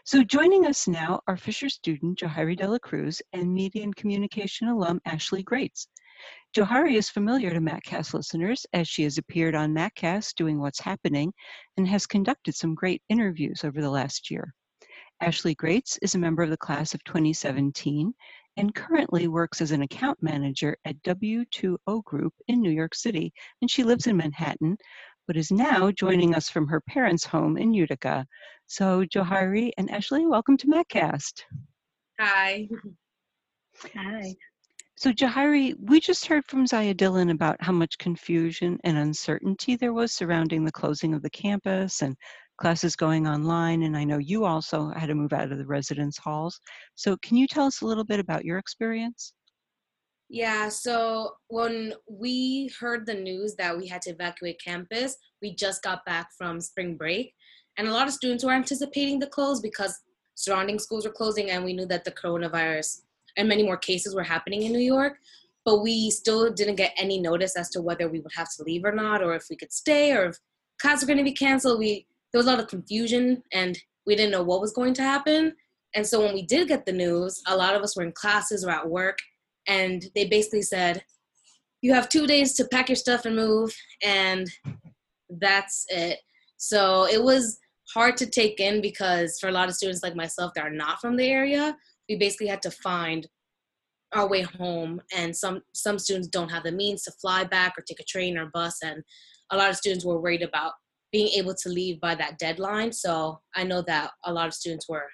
So 0.05 0.23
joining 0.23 0.65
us 0.65 0.88
now 0.88 1.21
are 1.27 1.35
Fisher 1.35 1.67
student 1.67 2.19
Johari 2.19 2.55
Dela 2.55 2.79
Cruz 2.79 3.21
and 3.33 3.53
Media 3.53 3.83
and 3.83 3.93
Communication 3.93 4.69
alum 4.69 5.01
Ashley 5.05 5.43
Grates. 5.43 5.89
Johari 6.55 6.95
is 6.95 7.09
familiar 7.09 7.51
to 7.51 7.59
MacCast 7.59 8.13
listeners 8.13 8.65
as 8.74 8.88
she 8.88 9.03
has 9.03 9.17
appeared 9.17 9.55
on 9.55 9.74
MacCast 9.74 10.36
doing 10.36 10.59
What's 10.59 10.79
Happening 10.79 11.31
and 11.77 11.88
has 11.88 12.07
conducted 12.07 12.55
some 12.55 12.74
great 12.74 13.03
interviews 13.09 13.63
over 13.63 13.81
the 13.81 13.89
last 13.89 14.31
year. 14.31 14.53
Ashley 15.21 15.53
Grates 15.53 16.00
is 16.01 16.15
a 16.15 16.19
member 16.19 16.41
of 16.41 16.50
the 16.50 16.57
class 16.57 16.93
of 16.93 17.03
2017 17.03 18.13
and 18.57 18.75
currently 18.75 19.27
works 19.27 19.62
as 19.62 19.71
an 19.71 19.83
account 19.83 20.17
manager 20.21 20.75
at 20.86 21.01
W2O 21.03 22.03
Group 22.03 22.33
in 22.48 22.62
New 22.62 22.71
York 22.71 22.95
City, 22.95 23.31
and 23.62 23.69
she 23.69 23.83
lives 23.83 24.07
in 24.07 24.17
Manhattan, 24.17 24.77
but 25.27 25.38
is 25.38 25.51
now 25.51 25.91
joining 25.91 26.36
us 26.36 26.50
from 26.50 26.67
her 26.67 26.81
parents' 26.81 27.25
home 27.25 27.57
in 27.57 27.74
Utica. 27.74 28.25
So, 28.67 29.05
Johari 29.05 29.71
and 29.77 29.91
Ashley, 29.91 30.25
welcome 30.25 30.57
to 30.57 30.67
MacCast. 30.67 31.43
Hi. 32.19 32.67
Hi. 33.95 34.36
So, 34.99 35.13
Johari, 35.13 35.75
we 35.79 36.01
just 36.01 36.25
heard 36.25 36.43
from 36.49 36.67
Zaya 36.67 36.93
Dillon 36.93 37.29
about 37.29 37.55
how 37.61 37.71
much 37.71 37.97
confusion 37.99 38.77
and 38.83 38.97
uncertainty 38.97 39.77
there 39.77 39.93
was 39.93 40.11
surrounding 40.11 40.65
the 40.65 40.73
closing 40.73 41.13
of 41.13 41.21
the 41.21 41.29
campus 41.29 42.01
and 42.01 42.17
classes 42.59 42.97
going 42.97 43.25
online. 43.25 43.83
And 43.83 43.95
I 43.95 44.03
know 44.03 44.17
you 44.17 44.43
also 44.43 44.89
had 44.89 45.07
to 45.07 45.15
move 45.15 45.31
out 45.31 45.53
of 45.53 45.57
the 45.57 45.65
residence 45.65 46.17
halls. 46.17 46.59
So, 46.95 47.15
can 47.23 47.37
you 47.37 47.47
tell 47.47 47.65
us 47.65 47.79
a 47.79 47.85
little 47.85 48.03
bit 48.03 48.19
about 48.19 48.43
your 48.43 48.57
experience? 48.57 49.31
Yeah, 50.27 50.67
so 50.67 51.31
when 51.47 51.93
we 52.09 52.69
heard 52.77 53.05
the 53.05 53.13
news 53.13 53.55
that 53.55 53.77
we 53.77 53.87
had 53.87 54.01
to 54.01 54.09
evacuate 54.09 54.59
campus, 54.61 55.15
we 55.41 55.55
just 55.55 55.81
got 55.81 56.03
back 56.03 56.27
from 56.37 56.59
spring 56.59 56.97
break. 56.97 57.33
And 57.77 57.87
a 57.87 57.93
lot 57.93 58.09
of 58.09 58.13
students 58.13 58.43
were 58.43 58.51
anticipating 58.51 59.19
the 59.19 59.27
close 59.27 59.61
because 59.61 59.97
surrounding 60.35 60.77
schools 60.77 61.05
were 61.05 61.13
closing, 61.13 61.51
and 61.51 61.63
we 61.63 61.71
knew 61.71 61.85
that 61.85 62.03
the 62.03 62.11
coronavirus 62.11 62.97
and 63.38 63.48
many 63.48 63.63
more 63.63 63.77
cases 63.77 64.15
were 64.15 64.24
happening 64.24 64.63
in 64.63 64.71
New 64.71 64.79
York. 64.79 65.17
But 65.65 65.81
we 65.81 66.09
still 66.09 66.51
didn't 66.51 66.75
get 66.75 66.93
any 66.98 67.19
notice 67.19 67.55
as 67.55 67.69
to 67.71 67.81
whether 67.81 68.07
we 68.07 68.21
would 68.21 68.31
have 68.36 68.50
to 68.55 68.63
leave 68.63 68.86
or 68.86 68.91
not, 68.91 69.21
or 69.21 69.36
if 69.36 69.45
we 69.50 69.55
could 69.55 69.74
stay, 69.74 70.13
or 70.13 70.25
if 70.25 70.38
classes 70.81 71.03
were 71.03 71.13
going 71.13 71.24
to 71.24 71.29
be 71.29 71.36
canceled. 71.36 71.79
We 71.79 72.05
there 72.31 72.39
was 72.39 72.48
a 72.48 72.50
lot 72.51 72.59
of 72.59 72.67
confusion, 72.67 73.43
and 73.51 73.77
we 74.05 74.15
didn't 74.15 74.31
know 74.31 74.43
what 74.43 74.62
was 74.62 74.74
going 74.74 74.93
to 74.95 75.03
happen. 75.03 75.55
And 75.95 76.05
so 76.05 76.21
when 76.21 76.33
we 76.33 76.43
did 76.43 76.67
get 76.67 76.86
the 76.86 76.91
news, 76.91 77.41
a 77.48 77.57
lot 77.57 77.75
of 77.75 77.81
us 77.81 77.95
were 77.95 78.03
in 78.03 78.12
classes 78.12 78.63
or 78.63 78.69
at 78.69 78.88
work, 78.88 79.17
and 79.67 80.05
they 80.15 80.25
basically 80.25 80.62
said 80.62 81.03
you 81.81 81.93
have 81.93 82.09
two 82.09 82.27
days 82.27 82.53
to 82.53 82.65
pack 82.65 82.89
your 82.89 82.95
stuff 82.95 83.25
and 83.25 83.36
move 83.36 83.74
and 84.03 84.50
that's 85.39 85.86
it 85.89 86.19
so 86.57 87.07
it 87.07 87.24
was 87.24 87.59
hard 87.93 88.17
to 88.17 88.25
take 88.25 88.59
in 88.59 88.81
because 88.81 89.39
for 89.39 89.50
a 89.50 89.51
lot 89.51 89.69
of 89.69 89.75
students 89.75 90.03
like 90.03 90.15
myself 90.15 90.51
that 90.53 90.65
are 90.65 90.71
not 90.71 91.00
from 91.00 91.15
the 91.15 91.27
area 91.27 91.75
we 92.09 92.15
basically 92.15 92.47
had 92.47 92.61
to 92.63 92.71
find 92.71 93.27
our 94.13 94.27
way 94.27 94.41
home 94.41 94.99
and 95.15 95.35
some 95.35 95.61
some 95.73 95.99
students 95.99 96.27
don't 96.27 96.49
have 96.49 96.63
the 96.63 96.71
means 96.71 97.03
to 97.03 97.11
fly 97.21 97.43
back 97.43 97.73
or 97.77 97.83
take 97.83 97.99
a 97.99 98.05
train 98.05 98.37
or 98.37 98.47
bus 98.47 98.77
and 98.83 99.03
a 99.51 99.57
lot 99.57 99.69
of 99.69 99.75
students 99.75 100.03
were 100.03 100.19
worried 100.19 100.41
about 100.41 100.73
being 101.11 101.27
able 101.29 101.53
to 101.53 101.69
leave 101.69 101.99
by 102.01 102.15
that 102.15 102.39
deadline 102.39 102.91
so 102.91 103.39
i 103.55 103.63
know 103.63 103.83
that 103.83 104.09
a 104.25 104.33
lot 104.33 104.47
of 104.47 104.53
students 104.53 104.89
were 104.89 105.05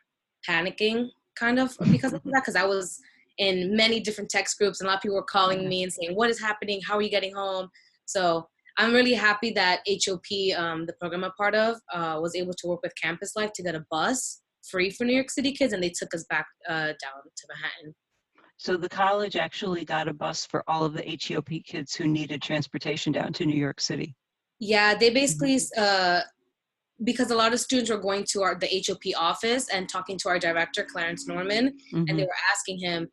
panicking 0.48 1.10
kind 1.38 1.60
of 1.60 1.76
because 1.92 2.14
of 2.14 2.24
that 2.24 2.42
because 2.42 2.56
i 2.56 2.66
was 2.66 3.02
in 3.38 3.76
many 3.76 4.00
different 4.00 4.30
text 4.30 4.58
groups, 4.58 4.80
and 4.80 4.88
a 4.88 4.90
lot 4.90 4.98
of 4.98 5.02
people 5.02 5.16
were 5.16 5.24
calling 5.24 5.68
me 5.68 5.84
and 5.84 5.92
saying, 5.92 6.16
"What 6.16 6.30
is 6.30 6.40
happening? 6.40 6.82
How 6.82 6.96
are 6.96 7.02
you 7.02 7.10
getting 7.10 7.34
home?" 7.34 7.70
So 8.06 8.48
I'm 8.78 8.94
really 8.94 9.14
happy 9.14 9.52
that 9.52 9.82
HOP, 9.88 10.54
um, 10.56 10.86
the 10.86 10.94
program 10.94 11.24
I'm 11.24 11.32
part 11.34 11.56
of, 11.56 11.78
uh, 11.94 12.20
was 12.22 12.36
able 12.36 12.54
to 12.54 12.68
work 12.68 12.82
with 12.84 12.94
Campus 13.02 13.36
Life 13.36 13.52
to 13.54 13.64
get 13.64 13.76
a 13.76 13.86
bus 13.90 14.42
free 14.70 14.90
for 14.90 15.06
New 15.06 15.14
York 15.14 15.30
City 15.30 15.52
kids, 15.52 15.74
and 15.74 15.82
they 15.82 15.90
took 15.90 16.14
us 16.14 16.26
back 16.30 16.48
uh, 16.68 16.88
down 16.88 17.22
to 17.36 17.48
Manhattan. 17.50 17.96
So 18.58 18.78
the 18.78 18.90
college 18.90 19.36
actually 19.36 19.84
got 19.84 20.08
a 20.08 20.14
bus 20.14 20.46
for 20.46 20.64
all 20.68 20.86
of 20.86 20.94
the 20.94 21.20
HOP 21.28 21.50
kids 21.66 21.94
who 21.94 22.08
needed 22.08 22.42
transportation 22.42 23.12
down 23.12 23.34
to 23.34 23.46
New 23.46 23.60
York 23.60 23.82
City. 23.82 24.16
Yeah, 24.60 24.96
they 24.96 25.10
basically 25.10 25.58
mm-hmm. 25.58 25.82
uh, 25.84 26.22
because 27.04 27.32
a 27.32 27.36
lot 27.36 27.54
of 27.54 27.60
students 27.60 27.92
were 27.92 27.98
going 27.98 28.24
to 28.30 28.42
our 28.44 28.56
the 28.56 28.84
HOP 28.88 29.14
office 29.18 29.68
and 29.70 29.90
talking 29.90 30.18
to 30.20 30.30
our 30.30 30.40
director 30.40 30.84
Clarence 30.84 31.28
Norman, 31.28 31.70
mm-hmm. 31.70 31.98
and 31.98 32.08
they 32.08 32.14
mm-hmm. 32.14 32.22
were 32.22 32.52
asking 32.54 32.80
him, 32.80 33.10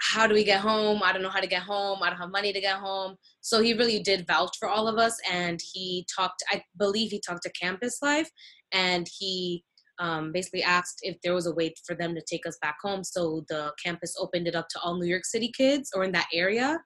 how 0.00 0.26
do 0.26 0.34
we 0.34 0.44
get 0.44 0.60
home? 0.60 1.02
I 1.02 1.12
don't 1.12 1.22
know 1.22 1.30
how 1.30 1.40
to 1.40 1.46
get 1.46 1.62
home. 1.62 2.02
I 2.02 2.10
don't 2.10 2.18
have 2.18 2.30
money 2.30 2.52
to 2.52 2.60
get 2.60 2.76
home. 2.76 3.16
So 3.40 3.62
he 3.62 3.74
really 3.74 4.02
did 4.02 4.26
vouch 4.26 4.56
for 4.58 4.68
all 4.68 4.88
of 4.88 4.98
us. 4.98 5.18
And 5.30 5.60
he 5.72 6.06
talked, 6.14 6.42
I 6.50 6.62
believe 6.78 7.10
he 7.10 7.20
talked 7.20 7.42
to 7.44 7.50
Campus 7.50 8.00
Life 8.02 8.30
and 8.72 9.06
he 9.18 9.64
um, 9.98 10.32
basically 10.32 10.62
asked 10.62 10.98
if 11.02 11.16
there 11.22 11.34
was 11.34 11.46
a 11.46 11.54
way 11.54 11.74
for 11.86 11.94
them 11.94 12.14
to 12.14 12.22
take 12.28 12.46
us 12.46 12.58
back 12.60 12.76
home. 12.82 13.04
So 13.04 13.44
the 13.48 13.72
campus 13.82 14.14
opened 14.18 14.46
it 14.46 14.54
up 14.54 14.68
to 14.70 14.80
all 14.80 14.98
New 14.98 15.08
York 15.08 15.24
City 15.24 15.50
kids 15.56 15.90
or 15.94 16.04
in 16.04 16.12
that 16.12 16.28
area, 16.32 16.78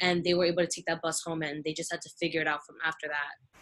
and 0.00 0.24
they 0.24 0.34
were 0.34 0.44
able 0.44 0.62
to 0.62 0.68
take 0.68 0.86
that 0.86 1.02
bus 1.02 1.22
home, 1.24 1.42
and 1.42 1.62
they 1.64 1.72
just 1.72 1.92
had 1.92 2.02
to 2.02 2.10
figure 2.20 2.40
it 2.40 2.48
out 2.48 2.60
from 2.66 2.76
after 2.84 3.08
that. 3.08 3.54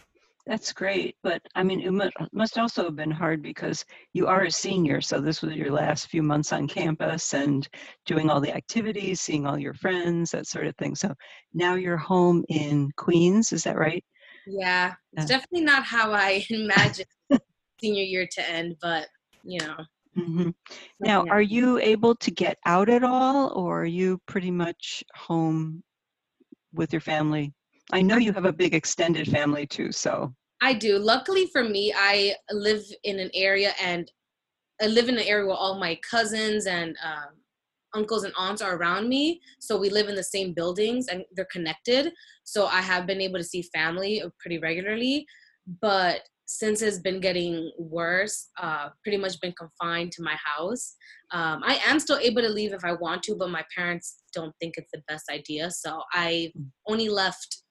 That's 0.45 0.73
great, 0.73 1.15
but 1.23 1.41
I 1.55 1.63
mean, 1.63 1.79
it 1.79 2.11
must 2.33 2.57
also 2.57 2.83
have 2.83 2.97
been 2.97 3.11
hard 3.11 3.41
because 3.41 3.85
you 4.11 4.27
are 4.27 4.43
a 4.43 4.51
senior, 4.51 4.99
so 4.99 5.21
this 5.21 5.41
was 5.41 5.53
your 5.55 5.71
last 5.71 6.07
few 6.07 6.21
months 6.21 6.51
on 6.51 6.67
campus 6.67 7.33
and 7.33 7.65
doing 8.05 8.29
all 8.29 8.41
the 8.41 8.53
activities, 8.53 9.21
seeing 9.21 9.47
all 9.47 9.57
your 9.57 9.73
friends, 9.73 10.31
that 10.31 10.45
sort 10.45 10.67
of 10.67 10.75
thing. 10.75 10.95
So 10.95 11.13
now 11.53 11.75
you're 11.75 11.95
home 11.95 12.43
in 12.49 12.91
Queens, 12.97 13.53
is 13.53 13.63
that 13.63 13.77
right? 13.77 14.03
Yeah, 14.45 14.95
it's 15.13 15.29
yeah. 15.29 15.37
definitely 15.37 15.65
not 15.65 15.85
how 15.85 16.11
I 16.11 16.45
imagined 16.49 17.07
senior 17.83 18.03
year 18.03 18.27
to 18.31 18.49
end, 18.49 18.75
but 18.81 19.07
you 19.43 19.59
know. 19.59 19.75
Mm-hmm. 20.17 20.49
Now, 20.99 21.25
are 21.27 21.41
you 21.41 21.79
able 21.79 22.15
to 22.15 22.31
get 22.31 22.57
out 22.65 22.87
at 22.89 23.03
all, 23.03 23.51
or 23.53 23.81
are 23.81 23.85
you 23.85 24.21
pretty 24.27 24.51
much 24.51 25.03
home 25.15 25.83
with 26.73 26.93
your 26.93 27.01
family? 27.01 27.53
I 27.91 28.01
know 28.01 28.17
you 28.17 28.31
have 28.33 28.45
a 28.45 28.53
big 28.53 28.73
extended 28.73 29.27
family 29.27 29.65
too, 29.65 29.91
so. 29.91 30.33
I 30.61 30.73
do. 30.73 30.97
Luckily 30.97 31.47
for 31.51 31.63
me, 31.63 31.93
I 31.95 32.35
live 32.51 32.83
in 33.03 33.19
an 33.19 33.29
area 33.33 33.73
and 33.81 34.09
I 34.81 34.87
live 34.87 35.09
in 35.09 35.17
an 35.17 35.23
area 35.23 35.45
where 35.45 35.55
all 35.55 35.77
my 35.77 35.99
cousins 36.09 36.67
and 36.67 36.95
um, 37.03 37.33
uncles 37.93 38.23
and 38.23 38.33
aunts 38.37 38.61
are 38.61 38.77
around 38.77 39.09
me. 39.09 39.41
So 39.59 39.77
we 39.77 39.89
live 39.89 40.07
in 40.07 40.15
the 40.15 40.23
same 40.23 40.53
buildings 40.53 41.07
and 41.09 41.25
they're 41.35 41.47
connected. 41.51 42.13
So 42.45 42.67
I 42.67 42.81
have 42.81 43.05
been 43.05 43.19
able 43.19 43.39
to 43.39 43.43
see 43.43 43.61
family 43.73 44.23
pretty 44.39 44.59
regularly. 44.59 45.25
But 45.81 46.21
since 46.45 46.81
it's 46.81 46.99
been 46.99 47.19
getting 47.19 47.71
worse, 47.77 48.49
uh, 48.61 48.89
pretty 49.03 49.17
much 49.17 49.39
been 49.41 49.53
confined 49.53 50.11
to 50.13 50.23
my 50.23 50.35
house. 50.43 50.95
Um, 51.31 51.61
I 51.65 51.79
am 51.85 51.99
still 51.99 52.17
able 52.17 52.41
to 52.41 52.49
leave 52.49 52.73
if 52.73 52.83
I 52.83 52.93
want 52.93 53.23
to, 53.23 53.35
but 53.35 53.49
my 53.49 53.63
parents 53.75 54.23
don't 54.33 54.53
think 54.59 54.75
it's 54.77 54.91
the 54.93 55.01
best 55.07 55.29
idea. 55.31 55.71
So 55.71 56.01
I 56.13 56.51
hmm. 56.55 56.63
only 56.87 57.09
left 57.09 57.63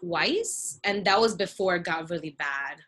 twice, 0.00 0.78
and 0.84 1.04
that 1.04 1.20
was 1.20 1.36
before 1.36 1.76
it 1.76 1.84
got 1.84 2.10
really 2.10 2.34
bad. 2.38 2.78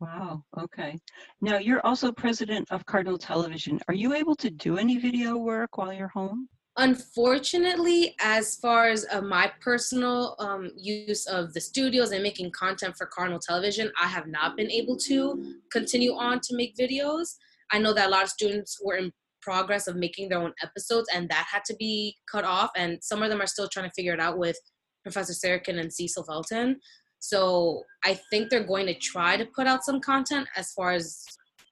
Wow. 0.00 0.42
Okay. 0.58 0.98
Now 1.40 1.58
you're 1.58 1.84
also 1.86 2.10
president 2.10 2.66
of 2.72 2.84
Cardinal 2.86 3.16
Television. 3.16 3.78
Are 3.86 3.94
you 3.94 4.14
able 4.14 4.34
to 4.34 4.50
do 4.50 4.76
any 4.76 4.98
video 4.98 5.36
work 5.36 5.78
while 5.78 5.92
you're 5.92 6.08
home? 6.08 6.48
Unfortunately, 6.78 8.14
as 8.20 8.56
far 8.56 8.88
as 8.88 9.04
uh, 9.10 9.20
my 9.20 9.52
personal 9.60 10.34
um, 10.38 10.70
use 10.74 11.26
of 11.26 11.52
the 11.52 11.60
studios 11.60 12.12
and 12.12 12.22
making 12.22 12.50
content 12.52 12.96
for 12.96 13.06
Cardinal 13.06 13.38
Television, 13.38 13.92
I 14.00 14.06
have 14.06 14.26
not 14.26 14.56
been 14.56 14.70
able 14.70 14.96
to 14.98 15.56
continue 15.70 16.14
on 16.14 16.40
to 16.40 16.56
make 16.56 16.74
videos. 16.76 17.34
I 17.72 17.78
know 17.78 17.92
that 17.92 18.08
a 18.08 18.10
lot 18.10 18.22
of 18.22 18.30
students 18.30 18.78
were 18.82 18.96
in 18.96 19.12
progress 19.42 19.86
of 19.86 19.96
making 19.96 20.30
their 20.30 20.38
own 20.38 20.54
episodes, 20.62 21.08
and 21.14 21.28
that 21.28 21.46
had 21.50 21.64
to 21.66 21.76
be 21.76 22.16
cut 22.30 22.44
off. 22.44 22.70
And 22.74 22.98
some 23.02 23.22
of 23.22 23.28
them 23.28 23.42
are 23.42 23.46
still 23.46 23.68
trying 23.68 23.88
to 23.88 23.94
figure 23.94 24.14
it 24.14 24.20
out 24.20 24.38
with 24.38 24.56
Professor 25.02 25.34
Sarakin 25.34 25.78
and 25.78 25.92
Cecil 25.92 26.24
Felton. 26.24 26.80
So 27.18 27.82
I 28.04 28.18
think 28.30 28.48
they're 28.48 28.64
going 28.64 28.86
to 28.86 28.94
try 28.94 29.36
to 29.36 29.44
put 29.44 29.66
out 29.66 29.84
some 29.84 30.00
content 30.00 30.48
as 30.56 30.72
far 30.72 30.92
as 30.92 31.22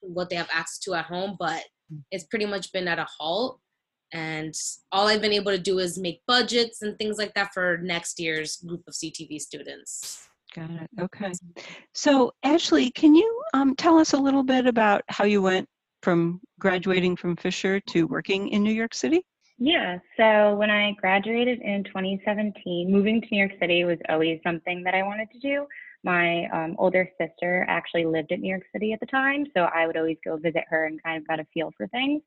what 0.02 0.28
they 0.28 0.36
have 0.36 0.48
access 0.52 0.78
to 0.80 0.94
at 0.94 1.06
home, 1.06 1.36
but 1.38 1.62
it's 2.10 2.24
pretty 2.24 2.46
much 2.46 2.70
been 2.72 2.86
at 2.86 2.98
a 2.98 3.06
halt. 3.18 3.60
And 4.12 4.54
all 4.90 5.06
I've 5.06 5.22
been 5.22 5.32
able 5.32 5.52
to 5.52 5.58
do 5.58 5.78
is 5.78 5.98
make 5.98 6.20
budgets 6.26 6.82
and 6.82 6.98
things 6.98 7.18
like 7.18 7.34
that 7.34 7.52
for 7.54 7.78
next 7.78 8.18
year's 8.18 8.56
group 8.56 8.82
of 8.88 8.94
CTV 8.94 9.40
students. 9.40 10.26
Got 10.54 10.70
it. 10.70 10.90
Okay. 11.00 11.32
So, 11.94 12.32
Ashley, 12.42 12.90
can 12.90 13.14
you 13.14 13.42
um, 13.54 13.76
tell 13.76 13.98
us 13.98 14.14
a 14.14 14.18
little 14.18 14.42
bit 14.42 14.66
about 14.66 15.02
how 15.08 15.24
you 15.24 15.42
went 15.42 15.68
from 16.02 16.40
graduating 16.58 17.16
from 17.16 17.36
Fisher 17.36 17.78
to 17.80 18.06
working 18.06 18.48
in 18.48 18.64
New 18.64 18.72
York 18.72 18.94
City? 18.94 19.24
Yeah, 19.62 19.98
so 20.16 20.54
when 20.54 20.70
I 20.70 20.92
graduated 20.92 21.60
in 21.60 21.84
2017, 21.84 22.90
moving 22.90 23.20
to 23.20 23.28
New 23.30 23.38
York 23.38 23.52
City 23.60 23.84
was 23.84 23.98
always 24.08 24.40
something 24.42 24.82
that 24.84 24.94
I 24.94 25.02
wanted 25.02 25.30
to 25.32 25.38
do. 25.38 25.66
My 26.02 26.46
um, 26.46 26.76
older 26.78 27.08
sister 27.20 27.66
actually 27.68 28.06
lived 28.06 28.32
at 28.32 28.40
New 28.40 28.48
York 28.48 28.62
City 28.72 28.92
at 28.92 29.00
the 29.00 29.06
time, 29.06 29.46
so 29.54 29.68
I 29.74 29.86
would 29.86 29.96
always 29.96 30.16
go 30.24 30.36
visit 30.36 30.64
her 30.68 30.86
and 30.86 31.02
kind 31.02 31.18
of 31.18 31.28
got 31.28 31.40
a 31.40 31.46
feel 31.52 31.72
for 31.76 31.86
things. 31.88 32.22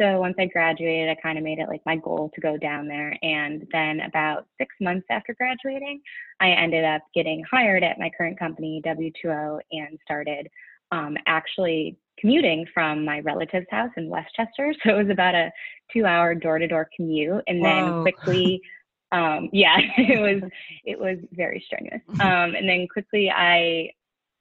So 0.00 0.20
once 0.20 0.34
I 0.38 0.46
graduated, 0.46 1.08
I 1.08 1.14
kind 1.20 1.38
of 1.38 1.44
made 1.44 1.58
it 1.58 1.68
like 1.68 1.80
my 1.86 1.96
goal 1.96 2.30
to 2.34 2.40
go 2.40 2.56
down 2.58 2.86
there. 2.86 3.16
And 3.22 3.66
then 3.72 4.00
about 4.00 4.46
six 4.58 4.74
months 4.80 5.06
after 5.10 5.34
graduating, 5.34 6.00
I 6.40 6.50
ended 6.50 6.84
up 6.84 7.02
getting 7.14 7.42
hired 7.50 7.82
at 7.82 7.98
my 7.98 8.10
current 8.16 8.38
company, 8.38 8.82
W2O, 8.84 9.60
and 9.72 9.98
started 10.04 10.48
um, 10.92 11.16
actually 11.26 11.96
commuting 12.18 12.66
from 12.72 13.04
my 13.04 13.20
relative's 13.20 13.66
house 13.70 13.90
in 13.96 14.08
Westchester. 14.08 14.74
So 14.84 14.94
it 14.94 15.02
was 15.02 15.10
about 15.10 15.34
a 15.34 15.50
two 15.92 16.04
hour 16.04 16.34
door 16.34 16.58
to 16.58 16.66
door 16.66 16.88
commute. 16.94 17.42
And 17.46 17.60
Whoa. 17.60 17.68
then 17.68 18.02
quickly, 18.02 18.60
um, 19.14 19.48
yeah, 19.52 19.76
it 19.96 20.20
was, 20.20 20.50
it 20.84 20.98
was 20.98 21.18
very 21.32 21.62
strenuous. 21.66 22.02
Um, 22.20 22.54
and 22.54 22.68
then 22.68 22.88
quickly 22.88 23.30
I 23.30 23.90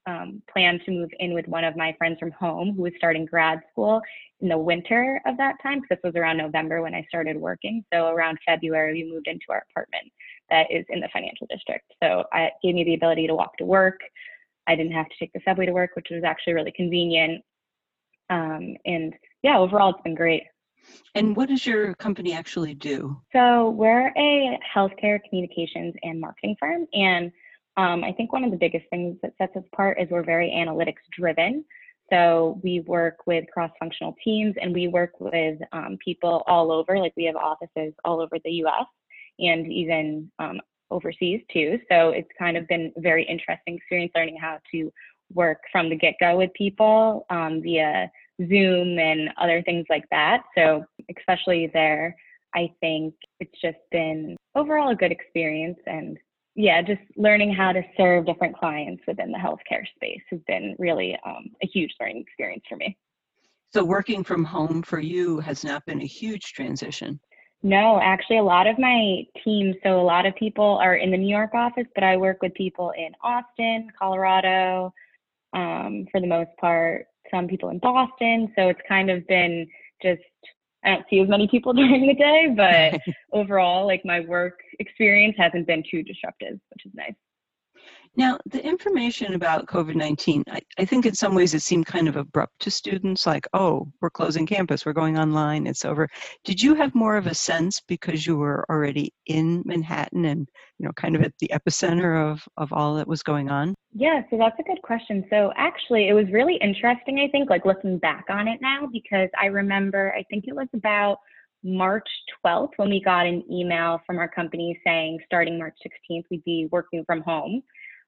um, 0.05 0.41
planned 0.51 0.81
to 0.85 0.91
move 0.91 1.09
in 1.19 1.33
with 1.33 1.47
one 1.47 1.63
of 1.63 1.77
my 1.77 1.95
friends 1.97 2.17
from 2.19 2.31
home 2.31 2.73
who 2.75 2.81
was 2.81 2.93
starting 2.97 3.25
grad 3.25 3.61
school 3.71 4.01
in 4.41 4.49
the 4.49 4.57
winter 4.57 5.21
of 5.25 5.37
that 5.37 5.55
time. 5.61 5.79
Because 5.79 5.97
this 5.97 6.11
was 6.11 6.15
around 6.19 6.37
November 6.37 6.81
when 6.81 6.95
I 6.95 7.05
started 7.07 7.37
working. 7.37 7.85
So 7.93 8.07
around 8.07 8.39
February, 8.45 8.93
we 8.93 9.11
moved 9.11 9.27
into 9.27 9.45
our 9.49 9.63
apartment 9.69 10.11
that 10.49 10.67
is 10.71 10.85
in 10.89 10.99
the 10.99 11.09
financial 11.13 11.47
district. 11.49 11.93
So 12.01 12.25
it 12.33 12.53
gave 12.61 12.75
me 12.75 12.83
the 12.83 12.95
ability 12.95 13.27
to 13.27 13.35
walk 13.35 13.55
to 13.57 13.65
work. 13.65 13.99
I 14.67 14.75
didn't 14.75 14.93
have 14.93 15.07
to 15.07 15.15
take 15.19 15.33
the 15.33 15.41
subway 15.45 15.65
to 15.65 15.73
work, 15.73 15.91
which 15.95 16.07
was 16.09 16.23
actually 16.23 16.53
really 16.53 16.73
convenient. 16.75 17.43
Um, 18.29 18.75
and 18.85 19.13
yeah, 19.41 19.57
overall, 19.57 19.91
it's 19.91 20.01
been 20.01 20.15
great. 20.15 20.43
And 21.15 21.35
what 21.35 21.49
does 21.49 21.65
your 21.65 21.93
company 21.95 22.33
actually 22.33 22.73
do? 22.73 23.19
So 23.31 23.69
we're 23.71 24.07
a 24.17 24.59
healthcare 24.75 25.19
communications 25.27 25.93
and 26.03 26.19
marketing 26.19 26.55
firm. 26.59 26.87
And 26.93 27.31
um, 27.77 28.03
I 28.03 28.11
think 28.11 28.31
one 28.31 28.43
of 28.43 28.51
the 28.51 28.57
biggest 28.57 28.85
things 28.89 29.17
that 29.21 29.33
sets 29.37 29.55
us 29.55 29.63
apart 29.71 29.99
is 29.99 30.09
we're 30.09 30.23
very 30.23 30.49
analytics 30.49 31.01
driven. 31.11 31.65
So 32.11 32.59
we 32.63 32.81
work 32.81 33.25
with 33.25 33.45
cross-functional 33.51 34.15
teams 34.23 34.55
and 34.61 34.73
we 34.73 34.87
work 34.87 35.19
with 35.19 35.57
um, 35.71 35.97
people 36.03 36.43
all 36.47 36.71
over, 36.71 36.99
like 36.99 37.13
we 37.15 37.23
have 37.25 37.35
offices 37.35 37.93
all 38.05 38.21
over 38.21 38.37
the 38.43 38.51
US 38.65 38.85
and 39.39 39.71
even 39.71 40.31
um, 40.37 40.61
overseas 40.91 41.41
too. 41.51 41.79
So 41.89 42.09
it's 42.09 42.29
kind 42.37 42.57
of 42.57 42.67
been 42.67 42.93
a 42.95 43.01
very 43.01 43.23
interesting 43.23 43.75
experience 43.75 44.11
learning 44.15 44.37
how 44.39 44.59
to 44.71 44.91
work 45.33 45.59
from 45.71 45.89
the 45.89 45.95
get-go 45.95 46.37
with 46.37 46.53
people 46.53 47.25
um, 47.29 47.61
via 47.61 48.11
Zoom 48.39 48.99
and 48.99 49.29
other 49.37 49.61
things 49.63 49.85
like 49.89 50.05
that. 50.11 50.43
So 50.57 50.85
especially 51.17 51.69
there, 51.73 52.15
I 52.55 52.71
think 52.79 53.13
it's 53.39 53.59
just 53.61 53.77
been 53.91 54.35
overall 54.55 54.89
a 54.89 54.95
good 54.95 55.11
experience 55.11 55.79
and 55.85 56.17
yeah, 56.55 56.81
just 56.81 57.01
learning 57.17 57.53
how 57.53 57.71
to 57.71 57.81
serve 57.97 58.27
different 58.27 58.55
clients 58.55 59.03
within 59.07 59.31
the 59.31 59.39
healthcare 59.39 59.85
space 59.95 60.21
has 60.29 60.39
been 60.45 60.75
really 60.77 61.17
um, 61.25 61.49
a 61.63 61.67
huge 61.67 61.91
learning 61.99 62.19
experience 62.19 62.63
for 62.69 62.75
me. 62.75 62.95
So 63.73 63.83
working 63.83 64.23
from 64.23 64.43
home 64.43 64.83
for 64.83 64.99
you 64.99 65.39
has 65.39 65.63
not 65.63 65.83
been 65.87 66.01
a 66.01 66.05
huge 66.05 66.53
transition. 66.53 67.19
No, 67.63 67.99
actually, 68.03 68.37
a 68.37 68.43
lot 68.43 68.67
of 68.67 68.77
my 68.77 69.23
team, 69.43 69.73
so 69.83 69.99
a 69.99 70.03
lot 70.03 70.25
of 70.25 70.35
people 70.35 70.77
are 70.81 70.95
in 70.95 71.09
the 71.09 71.17
New 71.17 71.29
York 71.29 71.55
office, 71.55 71.87
but 71.95 72.03
I 72.03 72.17
work 72.17 72.41
with 72.41 72.53
people 72.53 72.91
in 72.95 73.13
Austin, 73.23 73.87
Colorado, 73.97 74.93
um, 75.53 76.05
for 76.11 76.19
the 76.19 76.27
most 76.27 76.51
part, 76.59 77.07
some 77.33 77.47
people 77.47 77.69
in 77.69 77.79
Boston. 77.79 78.51
So 78.55 78.69
it's 78.69 78.79
kind 78.87 79.09
of 79.09 79.25
been 79.27 79.67
just, 80.01 80.21
I 80.85 80.91
don't 80.91 81.05
see 81.09 81.19
as 81.19 81.29
many 81.29 81.47
people 81.47 81.73
during 81.81 82.07
the 82.07 82.13
day, 82.13 82.53
but 82.55 83.15
overall, 83.33 83.87
like 83.87 84.01
my 84.05 84.21
work 84.21 84.59
experience 84.79 85.35
hasn't 85.37 85.67
been 85.67 85.83
too 85.89 86.03
disruptive, 86.03 86.59
which 86.69 86.85
is 86.85 86.91
nice. 86.93 87.13
Now, 88.15 88.37
the 88.45 88.63
information 88.63 89.33
about 89.33 89.65
COVID 89.65 89.95
19, 89.95 90.43
I, 90.47 90.61
I, 90.77 90.85
think 90.85 91.07
in 91.07 91.15
some 91.15 91.33
ways 91.33 91.55
it 91.55 91.63
seemed 91.63 91.87
kind 91.87 92.07
of 92.07 92.15
abrupt 92.15 92.59
to 92.59 92.69
students 92.69 93.25
like, 93.25 93.47
oh, 93.53 93.91
we're 94.01 94.11
closing 94.11 94.45
campus, 94.45 94.85
we're 94.85 94.93
going 94.93 95.17
online, 95.17 95.65
it's 95.65 95.83
over. 95.83 96.07
Did 96.43 96.61
you 96.61 96.75
have 96.75 96.93
more 96.93 97.17
of 97.17 97.25
a 97.25 97.33
sense 97.33 97.81
because 97.87 98.27
you 98.27 98.37
were 98.37 98.65
already 98.69 99.11
in 99.25 99.63
Manhattan 99.65 100.25
and, 100.25 100.47
you 100.77 100.85
know, 100.85 100.91
kind 100.93 101.15
of 101.15 101.23
at 101.23 101.33
the 101.39 101.49
epicenter 101.51 102.31
of, 102.31 102.43
of 102.57 102.71
all 102.71 102.93
that 102.95 103.07
was 103.07 103.23
going 103.23 103.49
on? 103.49 103.73
Yeah, 103.95 104.21
so 104.29 104.37
that's 104.37 104.59
a 104.59 104.63
good 104.63 104.81
question. 104.83 105.25
So 105.31 105.51
actually, 105.57 106.07
it 106.07 106.13
was 106.13 106.27
really 106.31 106.57
interesting, 106.57 107.19
I 107.19 107.29
think, 107.29 107.49
like 107.49 107.65
looking 107.65 107.97
back 107.97 108.25
on 108.29 108.47
it 108.47 108.59
now, 108.61 108.87
because 108.91 109.29
I 109.41 109.47
remember, 109.47 110.13
I 110.15 110.23
think 110.29 110.45
it 110.47 110.55
was 110.55 110.67
about 110.75 111.17
March 111.63 112.07
12th 112.45 112.71
when 112.75 112.89
we 112.89 113.01
got 113.01 113.25
an 113.25 113.43
email 113.51 114.01
from 114.05 114.19
our 114.19 114.27
company 114.27 114.79
saying 114.85 115.17
starting 115.25 115.57
March 115.57 115.77
16th, 115.83 116.25
we'd 116.29 116.43
be 116.43 116.67
working 116.71 117.03
from 117.05 117.21
home 117.21 117.63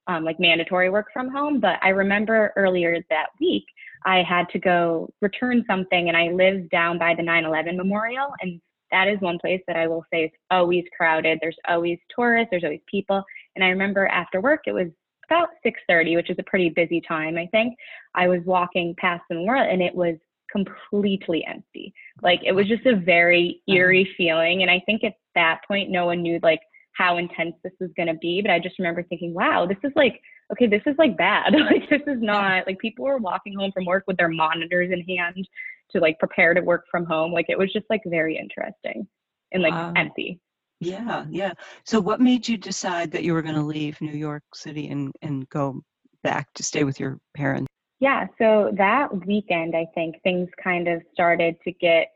um, 0.08 0.24
like 0.24 0.40
mandatory 0.40 0.90
work 0.90 1.08
from 1.14 1.30
home. 1.30 1.60
But 1.60 1.78
I 1.82 1.90
remember 1.90 2.54
earlier 2.56 2.98
that 3.10 3.28
week, 3.40 3.66
I 4.06 4.22
had 4.24 4.48
to 4.50 4.60
go 4.60 5.12
return 5.22 5.64
something, 5.68 6.08
and 6.08 6.18
I 6.18 6.30
live 6.30 6.70
down 6.70 6.98
by 6.98 7.16
the 7.16 7.24
9 7.24 7.46
11 7.46 7.76
memorial. 7.78 8.28
And 8.42 8.62
that 8.92 9.08
is 9.08 9.20
one 9.20 9.40
place 9.40 9.62
that 9.68 9.78
I 9.78 9.88
will 9.88 10.06
say 10.14 10.26
is 10.26 10.32
always 10.52 10.84
crowded. 10.96 11.40
There's 11.42 11.58
always 11.68 11.98
tourists, 12.16 12.50
there's 12.52 12.64
always 12.64 12.82
people. 12.90 13.24
And 13.56 13.64
I 13.64 13.70
remember 13.70 14.08
after 14.08 14.42
work, 14.42 14.62
it 14.68 14.74
was 14.74 14.88
about 15.28 15.50
6:30, 15.64 16.16
which 16.16 16.30
is 16.30 16.38
a 16.38 16.44
pretty 16.44 16.70
busy 16.70 17.02
time, 17.02 17.36
I 17.38 17.48
think. 17.48 17.76
I 18.14 18.28
was 18.28 18.42
walking 18.46 18.94
past 18.98 19.24
the 19.28 19.36
memorial 19.36 19.68
and 19.68 19.82
it 19.82 19.96
was 19.96 20.18
completely 20.52 21.44
empty. 21.46 21.94
Like 22.22 22.42
it 22.46 22.52
was 22.52 22.68
just 22.68 22.86
a 22.86 22.96
very 22.96 23.62
Uh-huh. 23.68 23.76
eerie 23.76 24.14
feeling. 24.16 24.62
And 24.62 24.70
I 24.70 24.80
think 24.86 25.04
at 25.04 25.16
that 25.34 25.62
point, 25.68 25.90
no 25.90 26.06
one 26.06 26.22
knew 26.22 26.40
like 26.44 26.62
how 26.96 27.18
intense 27.18 27.56
this 27.64 27.74
was 27.80 27.92
going 27.96 28.08
to 28.08 28.16
be. 28.16 28.42
But 28.42 28.52
I 28.52 28.60
just 28.60 28.80
remember 28.80 29.04
thinking, 29.04 29.34
wow, 29.34 29.66
this 29.66 29.78
is 29.84 29.92
like, 29.96 30.20
okay, 30.52 30.68
this 30.68 30.82
is 30.86 30.96
like 30.98 31.18
bad. 31.18 31.54
like 31.72 31.90
this 31.90 32.02
is 32.08 32.22
not 32.22 32.66
like 32.66 32.80
people 32.80 33.06
were 33.06 33.18
walking 33.18 33.56
home 33.56 33.72
from 33.74 33.86
work 33.86 34.06
with 34.08 34.18
their 34.18 34.30
monitors 34.30 34.92
in 34.92 35.02
hand 35.02 35.48
to 35.92 36.00
like 36.00 36.18
prepare 36.20 36.54
to 36.54 36.62
work 36.62 36.86
from 36.90 37.06
home. 37.06 37.32
Like 37.32 37.48
it 37.50 37.58
was 37.58 37.72
just 37.72 37.86
like 37.90 38.02
very 38.06 38.38
interesting 38.38 39.08
and 39.52 39.62
like 39.62 39.74
Wow. 39.74 39.94
empty. 39.96 40.40
Yeah, 40.82 41.26
yeah. 41.30 41.54
So 41.86 42.00
what 42.00 42.20
made 42.20 42.48
you 42.48 42.58
decide 42.58 43.12
that 43.12 43.24
you 43.24 43.34
were 43.34 43.42
going 43.42 43.56
to 43.56 43.62
leave 43.62 44.00
New 44.02 44.18
York 44.18 44.44
City 44.54 44.90
and, 44.90 45.12
and 45.22 45.48
go 45.50 45.82
back 46.24 46.48
to 46.56 46.64
stay 46.64 46.84
with 46.84 47.00
your 47.00 47.18
parents? 47.36 47.68
Yeah, 48.00 48.28
so 48.38 48.74
that 48.78 49.26
weekend, 49.26 49.76
I 49.76 49.88
think 49.96 50.22
things 50.22 50.50
kind 50.62 50.90
of 50.90 51.02
started 51.14 51.56
to 51.64 51.72
get 51.72 52.08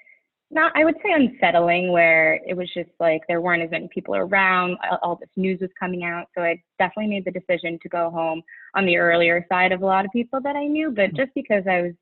not, 0.51 0.71
I 0.75 0.83
would 0.83 0.95
say 1.03 1.11
unsettling, 1.11 1.91
where 1.91 2.39
it 2.47 2.55
was 2.55 2.69
just 2.73 2.89
like 2.99 3.21
there 3.27 3.41
weren't 3.41 3.61
as 3.61 3.71
many 3.71 3.87
people 3.93 4.15
around, 4.15 4.77
all, 5.01 5.15
this 5.15 5.29
news 5.35 5.59
was 5.61 5.69
coming 5.79 6.03
out. 6.03 6.27
So 6.35 6.43
I 6.43 6.61
definitely 6.79 7.09
made 7.09 7.25
the 7.25 7.31
decision 7.31 7.77
to 7.83 7.89
go 7.89 8.09
home 8.09 8.41
on 8.75 8.85
the 8.85 8.97
earlier 8.97 9.45
side 9.49 9.71
of 9.71 9.81
a 9.81 9.85
lot 9.85 10.05
of 10.05 10.11
people 10.11 10.41
that 10.41 10.55
I 10.55 10.65
knew, 10.65 10.91
but 10.91 11.13
just 11.15 11.31
because 11.35 11.63
I 11.69 11.81
was 11.81 11.93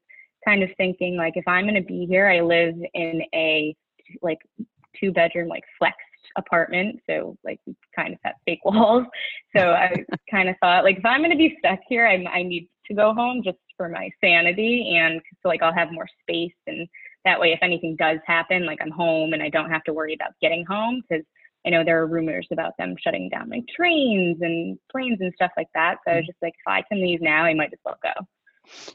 kind 0.46 0.64
of 0.64 0.70
thinking, 0.78 1.18
like, 1.18 1.34
if 1.36 1.48
I'm 1.48 1.66
going 1.66 1.76
to 1.76 1.82
be 1.82 2.06
here, 2.06 2.30
I 2.30 2.40
live 2.42 2.76
in 2.94 3.22
a 3.34 3.76
like 4.22 4.40
two 4.98 5.12
bedroom, 5.12 5.50
like 5.50 5.64
flexed 5.78 6.00
apartment. 6.38 7.02
So, 7.10 7.38
like, 7.44 7.60
kind 7.96 8.14
of 8.14 8.20
have 8.24 8.36
fake 8.46 8.62
walls. 8.66 9.06
So 9.56 9.72
I 9.72 9.92
kind 10.32 10.48
of 10.48 10.56
thought, 10.62 10.86
like, 10.86 11.00
if 11.00 11.06
I'm 11.06 11.20
going 11.20 11.32
to 11.32 11.38
be 11.38 11.58
stuck 11.60 11.80
here, 11.90 12.08
I, 12.08 12.24
I 12.32 12.44
need 12.44 12.70
to 12.88 12.94
go 12.94 13.14
home 13.14 13.42
just 13.44 13.58
for 13.76 13.88
my 13.88 14.10
sanity 14.24 14.98
and 14.98 15.22
so 15.42 15.50
like 15.50 15.62
I'll 15.62 15.74
have 15.74 15.92
more 15.92 16.08
space 16.22 16.56
and 16.66 16.88
that 17.28 17.40
way 17.40 17.52
if 17.52 17.60
anything 17.62 17.96
does 17.98 18.20
happen 18.26 18.66
like 18.66 18.80
I'm 18.82 18.92
home 18.92 19.34
and 19.34 19.44
I 19.44 19.50
don't 19.50 19.70
have 19.70 19.84
to 19.84 19.94
worry 19.94 20.14
about 20.14 20.32
getting 20.42 20.66
home 20.66 21.02
because 21.02 21.26
I 21.66 21.70
know 21.70 21.84
there 21.84 22.02
are 22.02 22.08
rumors 22.08 22.48
about 22.52 22.74
them 22.78 22.96
shutting 23.04 23.28
down 23.30 23.50
like 23.50 23.66
trains 23.76 24.38
and 24.42 24.80
planes 24.90 25.18
and 25.20 25.34
stuff 25.36 25.52
like 25.58 25.68
that. 25.74 25.98
So 26.06 26.14
I 26.14 26.18
was 26.18 26.26
just 26.26 26.38
like 26.42 26.54
if 26.54 26.68
I 26.68 26.82
can 26.84 27.02
leave 27.02 27.22
now 27.22 27.44
I 27.44 27.54
might 27.54 27.74
as 27.74 27.80
well 27.84 27.98
go. 28.02 28.14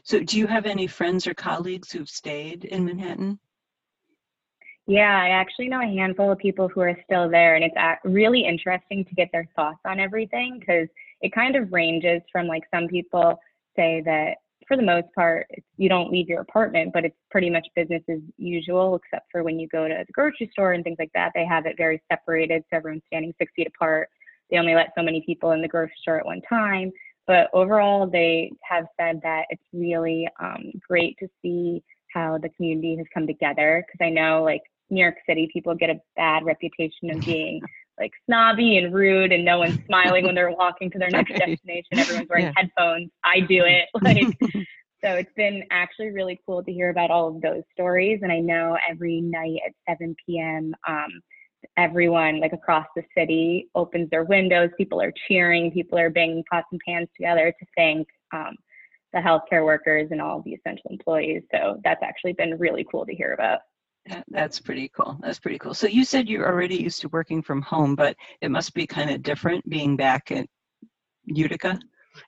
So 0.03 0.19
do 0.19 0.39
you 0.39 0.47
have 0.47 0.65
any 0.65 0.87
friends 0.87 1.27
or 1.27 1.33
colleagues 1.33 1.91
who've 1.91 2.09
stayed 2.09 2.65
in 2.65 2.85
Manhattan? 2.85 3.39
yeah 4.85 5.17
I 5.21 5.29
actually 5.29 5.69
know 5.69 5.81
a 5.81 5.85
handful 5.85 6.31
of 6.31 6.37
people 6.39 6.67
who 6.67 6.81
are 6.81 6.97
still 7.05 7.29
there 7.29 7.55
and 7.55 7.63
it's 7.63 7.75
really 8.03 8.43
interesting 8.45 9.05
to 9.05 9.15
get 9.15 9.29
their 9.31 9.47
thoughts 9.55 9.79
on 9.85 9.99
everything 9.99 10.57
because 10.59 10.89
it 11.21 11.33
kind 11.33 11.55
of 11.55 11.71
ranges 11.71 12.21
from 12.31 12.47
like 12.47 12.63
some 12.73 12.87
people 12.87 13.39
say 13.77 14.01
that 14.05 14.35
for 14.67 14.77
the 14.77 14.83
most 14.83 15.07
part, 15.15 15.47
you 15.77 15.89
don't 15.89 16.11
leave 16.11 16.27
your 16.27 16.41
apartment, 16.41 16.91
but 16.93 17.05
it's 17.05 17.15
pretty 17.31 17.49
much 17.49 17.67
business 17.75 18.03
as 18.09 18.19
usual, 18.37 18.95
except 18.95 19.31
for 19.31 19.43
when 19.43 19.59
you 19.59 19.67
go 19.67 19.87
to 19.87 20.03
the 20.05 20.13
grocery 20.13 20.49
store 20.51 20.73
and 20.73 20.83
things 20.83 20.97
like 20.99 21.11
that. 21.13 21.31
They 21.33 21.45
have 21.45 21.65
it 21.65 21.75
very 21.77 22.01
separated, 22.11 22.63
so 22.69 22.77
everyone's 22.77 23.03
standing 23.07 23.33
six 23.37 23.51
feet 23.55 23.67
apart. 23.67 24.09
They 24.49 24.57
only 24.57 24.75
let 24.75 24.93
so 24.97 25.03
many 25.03 25.21
people 25.25 25.51
in 25.51 25.61
the 25.61 25.67
grocery 25.67 25.95
store 26.01 26.19
at 26.19 26.25
one 26.25 26.41
time. 26.47 26.91
But 27.25 27.49
overall, 27.53 28.07
they 28.07 28.51
have 28.63 28.85
said 28.99 29.21
that 29.23 29.45
it's 29.49 29.63
really 29.71 30.27
um, 30.39 30.71
great 30.87 31.17
to 31.19 31.27
see 31.41 31.81
how 32.13 32.37
the 32.37 32.49
community 32.49 32.97
has 32.97 33.05
come 33.13 33.25
together. 33.25 33.85
Because 33.85 34.05
I 34.05 34.09
know, 34.09 34.43
like 34.43 34.61
New 34.89 35.01
York 35.01 35.15
City, 35.27 35.49
people 35.51 35.73
get 35.73 35.89
a 35.89 35.99
bad 36.15 36.43
reputation 36.43 37.11
of 37.11 37.21
being 37.25 37.61
like 37.99 38.11
snobby 38.25 38.77
and 38.77 38.93
rude 38.93 39.31
and 39.31 39.45
no 39.45 39.59
one's 39.59 39.79
smiling 39.85 40.25
when 40.25 40.35
they're 40.35 40.51
walking 40.57 40.89
to 40.91 40.99
their 40.99 41.09
next 41.09 41.37
destination. 41.37 41.99
Everyone's 41.99 42.27
wearing 42.29 42.45
Yeah. 42.45 42.51
headphones. 42.55 43.09
I 43.23 43.39
do 43.41 43.63
it. 43.65 43.87
Like 44.03 44.27
so 45.03 45.15
it's 45.15 45.33
been 45.35 45.63
actually 45.71 46.09
really 46.11 46.39
cool 46.45 46.63
to 46.63 46.71
hear 46.71 46.89
about 46.89 47.11
all 47.11 47.27
of 47.27 47.41
those 47.41 47.63
stories. 47.73 48.19
And 48.23 48.31
I 48.31 48.39
know 48.39 48.77
every 48.89 49.21
night 49.21 49.59
at 49.65 49.73
7 49.97 50.15
p.m., 50.25 50.73
um, 50.87 51.09
everyone 51.77 52.39
like 52.39 52.53
across 52.53 52.85
the 52.95 53.03
city 53.17 53.69
opens 53.75 54.09
their 54.09 54.23
windows. 54.23 54.69
People 54.77 55.01
are 55.01 55.13
cheering. 55.27 55.71
People 55.71 55.97
are 55.99 56.09
banging 56.09 56.43
pots 56.51 56.67
and 56.71 56.81
pans 56.87 57.09
together 57.15 57.53
to 57.57 57.65
thank 57.75 58.07
um, 58.33 58.55
the 59.13 59.19
healthcare 59.19 59.65
workers 59.65 60.07
and 60.11 60.21
all 60.21 60.41
the 60.41 60.53
essential 60.53 60.89
employees. 60.89 61.43
So 61.51 61.79
that's 61.83 62.01
actually 62.03 62.33
been 62.33 62.57
really 62.57 62.85
cool 62.89 63.05
to 63.05 63.13
hear 63.13 63.33
about. 63.33 63.59
That- 64.07 64.25
That's 64.29 64.59
pretty 64.59 64.89
cool. 64.89 65.17
That's 65.21 65.39
pretty 65.39 65.57
cool. 65.59 65.73
So 65.73 65.87
you 65.87 66.03
said 66.03 66.27
you're 66.27 66.47
already 66.47 66.75
used 66.75 67.01
to 67.01 67.09
working 67.09 67.41
from 67.41 67.61
home, 67.61 67.95
but 67.95 68.15
it 68.41 68.51
must 68.51 68.73
be 68.73 68.85
kind 68.85 69.09
of 69.09 69.23
different 69.23 69.67
being 69.69 69.95
back 69.95 70.31
at 70.31 70.47
Utica 71.25 71.79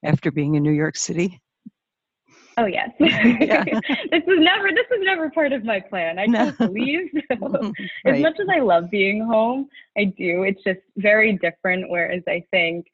after 0.04 0.32
being 0.32 0.56
in 0.56 0.64
New 0.64 0.72
York 0.72 0.96
City. 0.96 1.42
Oh 2.58 2.66
yes. 2.66 2.90
Yeah. 3.00 3.66
this 3.66 4.24
was 4.26 4.40
never 4.40 4.70
this 4.72 4.86
was 4.90 5.02
never 5.04 5.30
part 5.30 5.52
of 5.52 5.66
my 5.66 5.82
plan. 5.82 6.18
I 6.18 6.26
No. 6.26 6.52
to 6.52 6.70
leave. 6.70 7.10
So 7.38 7.72
as 8.06 8.22
much 8.22 8.40
as 8.40 8.48
I 8.50 8.60
love 8.60 8.90
being 8.90 9.22
home, 9.26 9.68
I 9.98 10.06
do. 10.06 10.44
It's 10.44 10.64
just 10.64 10.80
very 10.96 11.34
different. 11.34 11.90
Whereas 11.90 12.24
I 12.28 12.46
think 12.52 12.88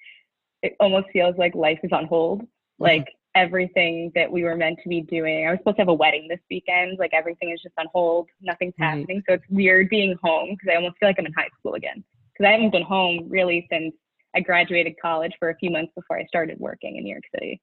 it 0.64 0.76
almost 0.80 1.08
feels 1.14 1.38
like 1.38 1.54
life 1.54 1.80
is 1.84 1.92
on 1.92 2.06
hold. 2.08 2.42
Mm-hmm. 2.42 2.84
Like 2.84 3.08
everything 3.36 4.12
that 4.16 4.32
we 4.32 4.44
were 4.44 4.56
meant 4.56 4.80
to 4.84 4.90
be 4.90 5.02
doing. 5.02 5.48
I 5.48 5.52
was 5.52 5.60
supposed 5.60 5.78
to 5.78 5.82
have 5.82 5.88
a 5.88 5.94
wedding 5.94 6.28
this 6.28 6.40
weekend. 6.50 7.00
Like 7.00 7.14
everything 7.14 7.52
is 7.52 7.62
just 7.62 7.76
on 7.78 7.88
hold. 7.94 8.28
Nothing's 8.42 8.74
Right. 8.80 9.00
happening. 9.00 9.24
So 9.28 9.36
it's 9.36 9.46
weird 9.50 9.90
being 9.90 10.18
home 10.24 10.50
because 10.52 10.70
I 10.72 10.76
almost 10.76 10.98
feel 11.00 11.10
like 11.10 11.18
I'm 11.20 11.26
in 11.26 11.34
high 11.34 11.50
school 11.60 11.76
again. 11.76 12.04
Because 12.34 12.50
I 12.50 12.52
haven't 12.52 12.72
been 12.72 12.84
home 12.84 13.28
really 13.30 13.68
since 13.72 13.94
I 14.36 14.40
graduated 14.42 14.96
college 15.02 15.34
for 15.40 15.50
a 15.50 15.56
few 15.56 15.70
months 15.70 15.92
before 15.96 16.18
I 16.18 16.26
started 16.26 16.60
working 16.60 16.98
in 16.98 17.04
New 17.04 17.12
York 17.12 17.24
City. 17.34 17.62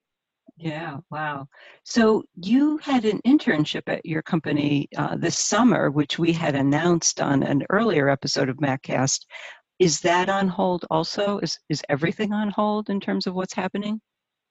Yeah, 0.57 0.99
wow. 1.11 1.47
So 1.85 2.25
you 2.35 2.79
had 2.79 3.05
an 3.05 3.21
internship 3.27 3.83
at 3.87 4.05
your 4.05 4.23
company 4.23 4.89
uh, 4.97 5.17
this 5.17 5.39
summer, 5.39 5.91
which 5.91 6.19
we 6.19 6.33
had 6.33 6.55
announced 6.57 7.21
on 7.21 7.43
an 7.43 7.65
earlier 7.71 8.09
episode 8.09 8.49
of 8.49 8.57
MacCast. 8.57 9.25
Is 9.79 10.01
that 10.01 10.29
on 10.29 10.49
hold 10.49 10.85
also? 10.91 11.39
Is 11.39 11.59
is 11.69 11.83
everything 11.89 12.33
on 12.33 12.51
hold 12.51 12.91
in 12.91 12.99
terms 12.99 13.27
of 13.27 13.35
what's 13.35 13.55
happening? 13.55 14.01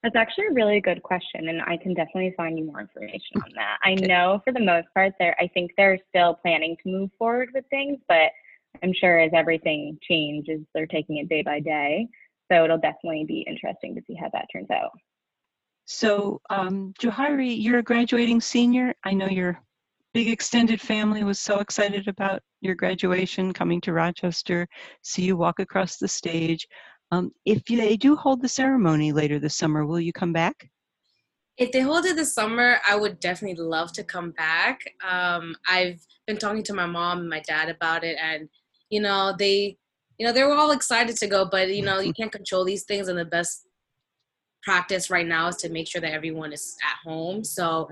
That's 0.02 0.14
actually 0.14 0.46
a 0.46 0.52
really 0.52 0.80
good 0.80 1.02
question, 1.02 1.48
and 1.48 1.60
I 1.62 1.76
can 1.76 1.92
definitely 1.92 2.32
find 2.36 2.56
you 2.56 2.64
more 2.64 2.80
information 2.80 3.42
on 3.42 3.50
that. 3.56 3.78
I 3.82 3.94
know 3.94 4.40
for 4.44 4.52
the 4.52 4.60
most 4.60 4.86
part, 4.94 5.12
they're 5.18 5.36
I 5.40 5.48
think 5.48 5.72
they're 5.76 5.98
still 6.08 6.34
planning 6.34 6.76
to 6.82 6.90
move 6.90 7.10
forward 7.18 7.50
with 7.52 7.64
things, 7.68 7.98
but 8.08 8.30
I'm 8.82 8.92
sure 8.92 9.18
as 9.18 9.32
everything 9.34 9.98
changes, 10.02 10.60
they're 10.72 10.86
taking 10.86 11.16
it 11.16 11.28
day 11.28 11.42
by 11.42 11.58
day. 11.60 12.06
So 12.50 12.64
it'll 12.64 12.78
definitely 12.78 13.24
be 13.26 13.44
interesting 13.48 13.94
to 13.96 14.02
see 14.06 14.14
how 14.14 14.30
that 14.32 14.46
turns 14.52 14.70
out. 14.70 14.92
So, 15.84 16.40
um, 16.50 16.92
Johari, 17.00 17.60
you're 17.60 17.78
a 17.78 17.82
graduating 17.82 18.40
senior. 18.40 18.94
I 19.04 19.14
know 19.14 19.26
your 19.26 19.60
big 20.14 20.28
extended 20.28 20.80
family 20.80 21.24
was 21.24 21.38
so 21.38 21.58
excited 21.60 22.08
about 22.08 22.40
your 22.60 22.74
graduation, 22.74 23.52
coming 23.52 23.80
to 23.82 23.92
Rochester, 23.92 24.66
see 25.02 25.22
you 25.22 25.36
walk 25.36 25.60
across 25.60 25.96
the 25.96 26.08
stage. 26.08 26.66
Um, 27.10 27.32
if 27.44 27.64
they 27.64 27.96
do 27.96 28.16
hold 28.16 28.42
the 28.42 28.48
ceremony 28.48 29.12
later 29.12 29.38
this 29.38 29.56
summer, 29.56 29.86
will 29.86 30.00
you 30.00 30.12
come 30.12 30.32
back? 30.32 30.70
If 31.56 31.72
they 31.72 31.80
hold 31.80 32.04
it 32.04 32.16
this 32.16 32.34
summer, 32.34 32.78
I 32.88 32.96
would 32.96 33.18
definitely 33.18 33.64
love 33.64 33.92
to 33.94 34.04
come 34.04 34.30
back. 34.32 34.80
Um, 35.06 35.56
I've 35.66 36.00
been 36.26 36.38
talking 36.38 36.62
to 36.64 36.74
my 36.74 36.86
mom 36.86 37.20
and 37.20 37.28
my 37.28 37.40
dad 37.40 37.68
about 37.68 38.04
it, 38.04 38.16
and 38.22 38.48
you 38.90 39.00
know 39.00 39.34
they, 39.36 39.76
you 40.18 40.26
know 40.26 40.32
they 40.32 40.44
were 40.44 40.54
all 40.54 40.70
excited 40.70 41.16
to 41.16 41.26
go, 41.26 41.46
but 41.50 41.74
you 41.74 41.82
know 41.82 41.98
you 41.98 42.12
can't 42.12 42.30
control 42.30 42.64
these 42.64 42.84
things, 42.84 43.08
and 43.08 43.18
the 43.18 43.24
best 43.24 43.66
practice 44.62 45.10
right 45.10 45.26
now 45.26 45.48
is 45.48 45.56
to 45.56 45.68
make 45.70 45.88
sure 45.88 46.00
that 46.00 46.12
everyone 46.12 46.52
is 46.52 46.76
at 46.84 47.08
home. 47.08 47.42
So, 47.42 47.88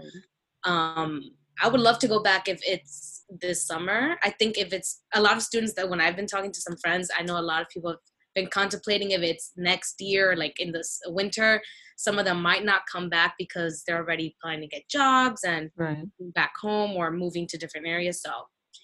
um, 0.65 1.23
I 1.63 1.69
would 1.69 1.81
love 1.81 1.99
to 2.01 2.09
go 2.09 2.23
back 2.23 2.49
if 2.49 2.61
it's 2.65 3.25
this 3.41 3.67
summer. 3.67 4.17
I 4.23 4.31
think 4.31 4.59
if 4.59 4.73
it's 4.73 5.03
a 5.15 5.21
lot 5.21 5.37
of 5.37 5.43
students 5.43 5.73
that 5.75 5.89
when 5.89 6.01
I've 6.01 6.17
been 6.17 6.27
talking 6.27 6.53
to 6.53 6.61
some 6.61 6.77
friends, 6.77 7.11
I 7.19 7.23
know 7.23 7.39
a 7.39 7.41
lot 7.41 7.63
of 7.63 7.69
people 7.71 7.97
been 8.37 8.47
contemplating 8.47 9.11
if 9.11 9.23
it's 9.23 9.51
next 9.57 10.01
year, 10.01 10.37
like 10.37 10.61
in 10.61 10.71
this 10.71 11.01
winter. 11.07 11.61
Some 11.97 12.19
of 12.19 12.27
them 12.27 12.41
might 12.43 12.65
not 12.65 12.83
come 12.93 13.09
back 13.09 13.35
because 13.39 13.83
they're 13.85 13.97
already 13.97 14.37
planning 14.41 14.69
to 14.69 14.77
get 14.77 14.89
jobs 14.89 15.43
and 15.43 15.71
Right. 15.77 16.07
back 16.35 16.53
home 16.61 16.93
or 16.93 17.11
moving 17.11 17.49
to 17.49 17.59
different 17.59 17.87
areas. 17.89 18.23
So 18.23 18.31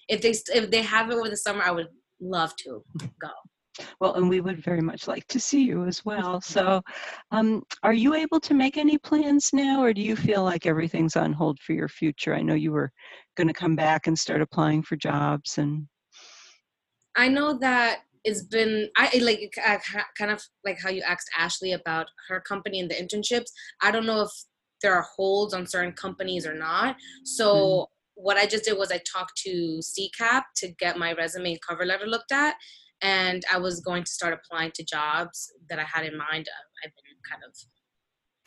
if 0.09 0.21
they 0.21 0.33
if 0.53 0.71
they 0.71 0.81
have 0.81 1.09
it 1.09 1.13
over 1.13 1.29
the 1.29 1.37
summer, 1.37 1.61
I 1.63 1.71
would 1.71 1.89
love 2.19 2.55
to 2.57 2.83
go. 3.21 3.29
Well, 3.99 4.15
and 4.15 4.29
we 4.29 4.41
would 4.41 4.63
very 4.63 4.81
much 4.81 5.07
like 5.07 5.25
to 5.27 5.39
see 5.39 5.63
you 5.63 5.85
as 5.85 6.05
well. 6.05 6.41
So, 6.41 6.81
um, 7.31 7.63
are 7.81 7.93
you 7.93 8.13
able 8.13 8.39
to 8.41 8.53
make 8.53 8.77
any 8.77 8.97
plans 8.99 9.49
now, 9.53 9.81
or 9.83 9.93
do 9.93 10.01
you 10.01 10.15
feel 10.15 10.43
like 10.43 10.65
everything's 10.65 11.15
on 11.15 11.33
hold 11.33 11.59
for 11.59 11.73
your 11.73 11.87
future? 11.87 12.35
I 12.35 12.41
know 12.41 12.53
you 12.53 12.71
were 12.71 12.91
going 13.35 13.47
to 13.47 13.53
come 13.53 13.75
back 13.75 14.05
and 14.07 14.17
start 14.17 14.41
applying 14.41 14.83
for 14.83 14.95
jobs, 14.95 15.57
and 15.57 15.87
I 17.15 17.27
know 17.29 17.57
that 17.59 18.01
it's 18.23 18.43
been 18.43 18.89
I 18.97 19.17
like 19.21 19.53
I, 19.63 19.79
kind 20.17 20.31
of 20.31 20.41
like 20.65 20.79
how 20.81 20.89
you 20.89 21.01
asked 21.01 21.29
Ashley 21.37 21.73
about 21.73 22.07
her 22.29 22.39
company 22.39 22.79
and 22.79 22.89
the 22.89 22.95
internships. 22.95 23.51
I 23.81 23.91
don't 23.91 24.05
know 24.05 24.21
if 24.21 24.31
there 24.81 24.93
are 24.93 25.05
holds 25.15 25.53
on 25.53 25.65
certain 25.65 25.93
companies 25.93 26.45
or 26.45 26.53
not. 26.53 26.95
So 27.23 27.87
what 28.15 28.37
I 28.37 28.45
just 28.45 28.65
did 28.65 28.77
was 28.77 28.91
I 28.91 28.99
talked 29.11 29.37
to 29.45 29.79
CCAP 29.81 30.43
to 30.57 30.67
get 30.79 30.97
my 30.99 31.13
resume 31.13 31.51
and 31.51 31.61
cover 31.67 31.85
letter 31.85 32.05
looked 32.05 32.31
at, 32.31 32.55
and 33.01 33.43
I 33.51 33.57
was 33.57 33.79
going 33.79 34.03
to 34.03 34.11
start 34.11 34.33
applying 34.33 34.71
to 34.75 34.83
jobs 34.83 35.51
that 35.69 35.79
I 35.79 35.83
had 35.83 36.05
in 36.05 36.17
mind. 36.17 36.47
Uh, 36.47 36.85
I've 36.85 36.91
been 36.95 37.17
kind 37.29 37.43
of 37.47 37.55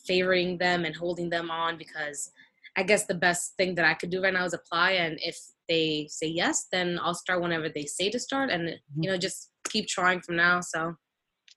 favoring 0.06 0.58
them 0.58 0.84
and 0.84 0.94
holding 0.94 1.30
them 1.30 1.50
on 1.50 1.76
because 1.76 2.30
I 2.76 2.82
guess 2.82 3.06
the 3.06 3.14
best 3.14 3.54
thing 3.56 3.74
that 3.76 3.84
I 3.84 3.94
could 3.94 4.10
do 4.10 4.22
right 4.22 4.32
now 4.32 4.44
is 4.44 4.52
apply. 4.52 4.92
And 4.92 5.18
if 5.22 5.38
they 5.68 6.06
say 6.10 6.26
yes, 6.26 6.66
then 6.70 6.98
I'll 7.02 7.14
start 7.14 7.40
whenever 7.42 7.68
they 7.68 7.86
say 7.86 8.10
to 8.10 8.20
start 8.20 8.50
and, 8.50 8.68
Mm-hmm. 8.68 9.02
you 9.02 9.10
know, 9.10 9.16
just 9.16 9.50
keep 9.68 9.86
trying 9.88 10.20
from 10.20 10.36
now. 10.36 10.60
So, 10.60 10.94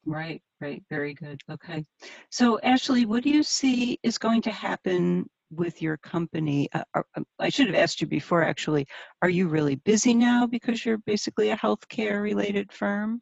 Right, 0.06 0.42
right. 0.62 0.82
Very 0.90 1.14
good. 1.14 1.42
Okay. 1.52 1.84
So, 2.32 2.60
Ashley, 2.62 3.06
what 3.06 3.24
do 3.24 3.30
you 3.30 3.44
see 3.44 4.00
is 4.04 4.18
going 4.18 4.42
to 4.44 4.52
happen 4.52 5.30
with 5.52 5.82
your 5.82 5.98
company? 5.98 6.70
Uh, 6.74 6.84
are- 6.94 7.06
um, 7.16 7.26
I 7.40 7.50
should 7.50 7.68
have 7.68 7.76
asked 7.76 8.02
you 8.02 8.08
before, 8.08 8.44
actually. 8.44 8.88
Are 9.22 9.30
you 9.30 9.48
really 9.48 9.76
busy 9.76 10.14
now 10.14 10.48
because 10.48 10.86
you're 10.86 11.00
basically 11.00 11.50
a 11.52 11.58
healthcare 11.58 12.22
related 12.22 12.72
firm? 12.72 13.22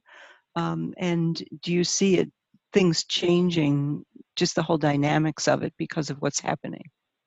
Um, 0.56 0.94
and 0.98 1.44
do 1.62 1.74
you 1.74 1.84
see 1.84 2.18
it, 2.20 2.32
things 2.74 3.06
changing, 3.06 4.04
just 4.36 4.56
the 4.56 4.64
whole 4.64 4.78
dynamics 4.78 5.48
of 5.48 5.64
it 5.64 5.74
because 5.78 6.10
of 6.10 6.18
what's 6.22 6.40
happening? 6.40 6.84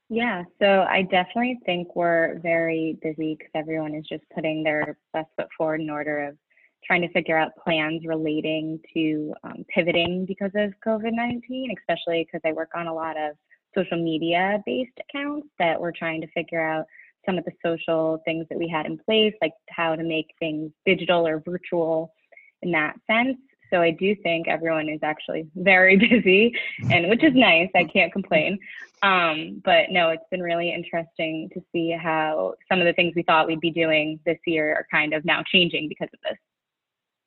Yeah, 0.09 0.43
so 0.61 0.85
I 0.89 1.03
definitely 1.03 1.61
think 1.65 1.95
we're 1.95 2.41
very 2.41 2.99
busy 3.01 3.37
because 3.37 3.53
everyone 3.55 3.95
is 3.95 4.07
just 4.09 4.25
putting 4.35 4.65
their 4.65 4.99
best 5.13 5.29
foot 5.37 5.47
forward 5.57 5.81
in 5.81 5.89
order 5.89 6.27
of 6.27 6.37
trying 6.85 7.03
to 7.03 7.13
figure 7.13 7.37
out 7.37 7.53
plans 7.63 8.03
relating 8.07 8.81
to 8.95 9.35
um, 9.45 9.65
pivoting 9.75 10.27
because 10.27 10.51
of 10.55 10.73
COVID 10.87 11.13
19, 11.13 11.75
especially 11.79 12.25
because 12.25 12.41
I 12.45 12.53
work 12.53 12.71
on 12.75 12.87
a 12.87 12.95
lot 12.95 13.17
of 13.17 13.37
social 13.75 14.03
media 14.03 14.63
based 14.67 14.99
accounts 15.09 15.49
that 15.59 15.81
we're 15.81 15.93
trying 15.93 16.21
to 16.21 16.27
figure 16.29 16.61
out 16.61 16.87
some 17.27 17.39
of 17.39 17.45
the 17.45 17.53
social 17.65 18.21
things 18.25 18.47
that 18.49 18.59
we 18.59 18.69
had 18.69 18.87
in 18.87 18.99
place, 18.99 19.35
like 19.43 19.53
how 19.69 19.95
to 19.95 20.03
make 20.03 20.29
things 20.39 20.73
digital 20.87 21.27
or 21.27 21.41
virtual 21.41 22.13
in 22.63 22.73
that 22.73 22.95
sense. 23.07 23.39
So 23.71 23.81
I 23.81 23.93
do 23.93 24.17
think 24.17 24.49
everyone 24.49 24.89
is 24.89 25.01
actually 25.03 25.47
very 25.55 25.97
busy, 25.97 26.55
and 26.91 27.09
which 27.09 27.23
is 27.23 27.35
nice. 27.35 27.69
I 27.75 27.85
can't 27.85 28.13
complain. 28.13 28.59
Um, 29.03 29.63
but 29.65 29.87
no, 29.91 30.11
it's 30.11 30.25
been 30.31 30.43
really 30.43 30.73
interesting 30.73 31.49
to 31.55 31.63
see 31.73 31.91
how 31.91 32.55
some 32.71 32.81
of 32.81 32.87
the 32.87 32.93
things 32.93 33.15
we 33.17 33.23
thought 33.23 33.47
we'd 33.47 33.61
be 33.61 33.71
doing 33.71 34.21
this 34.27 34.39
year 34.47 34.73
are 34.75 34.87
kind 34.91 35.15
of 35.15 35.25
now 35.25 35.43
changing 35.47 35.89
because 35.89 36.09
of 36.13 36.21
this. 36.23 36.39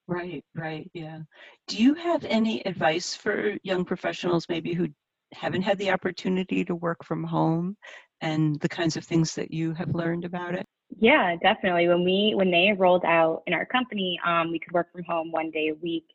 Right, 0.07 0.43
right, 0.53 0.89
yeah. 0.93 1.19
Do 1.67 1.81
you 1.81 1.93
have 1.93 2.25
any 2.25 2.65
advice 2.65 3.15
for 3.15 3.55
young 3.63 3.85
professionals 3.85 4.47
maybe 4.49 4.73
who 4.73 4.89
haven't 5.33 5.61
had 5.61 5.77
the 5.77 5.91
opportunity 5.91 6.65
to 6.65 6.75
work 6.75 7.03
from 7.03 7.23
home 7.23 7.77
and 8.21 8.59
the 8.59 8.69
kinds 8.69 8.97
of 8.97 9.05
things 9.05 9.33
that 9.35 9.51
you 9.51 9.73
have 9.73 9.95
learned 9.95 10.25
about 10.25 10.55
it? 10.55 10.65
Yeah, 10.99 11.35
definitely. 11.37 11.87
When 11.87 12.03
we 12.03 12.33
when 12.35 12.51
they 12.51 12.73
rolled 12.77 13.05
out 13.05 13.43
in 13.47 13.53
our 13.53 13.65
company, 13.65 14.19
um, 14.25 14.51
we 14.51 14.59
could 14.59 14.73
work 14.73 14.91
from 14.91 15.03
home 15.03 15.31
one 15.31 15.49
day 15.49 15.69
a 15.69 15.75
week. 15.75 16.05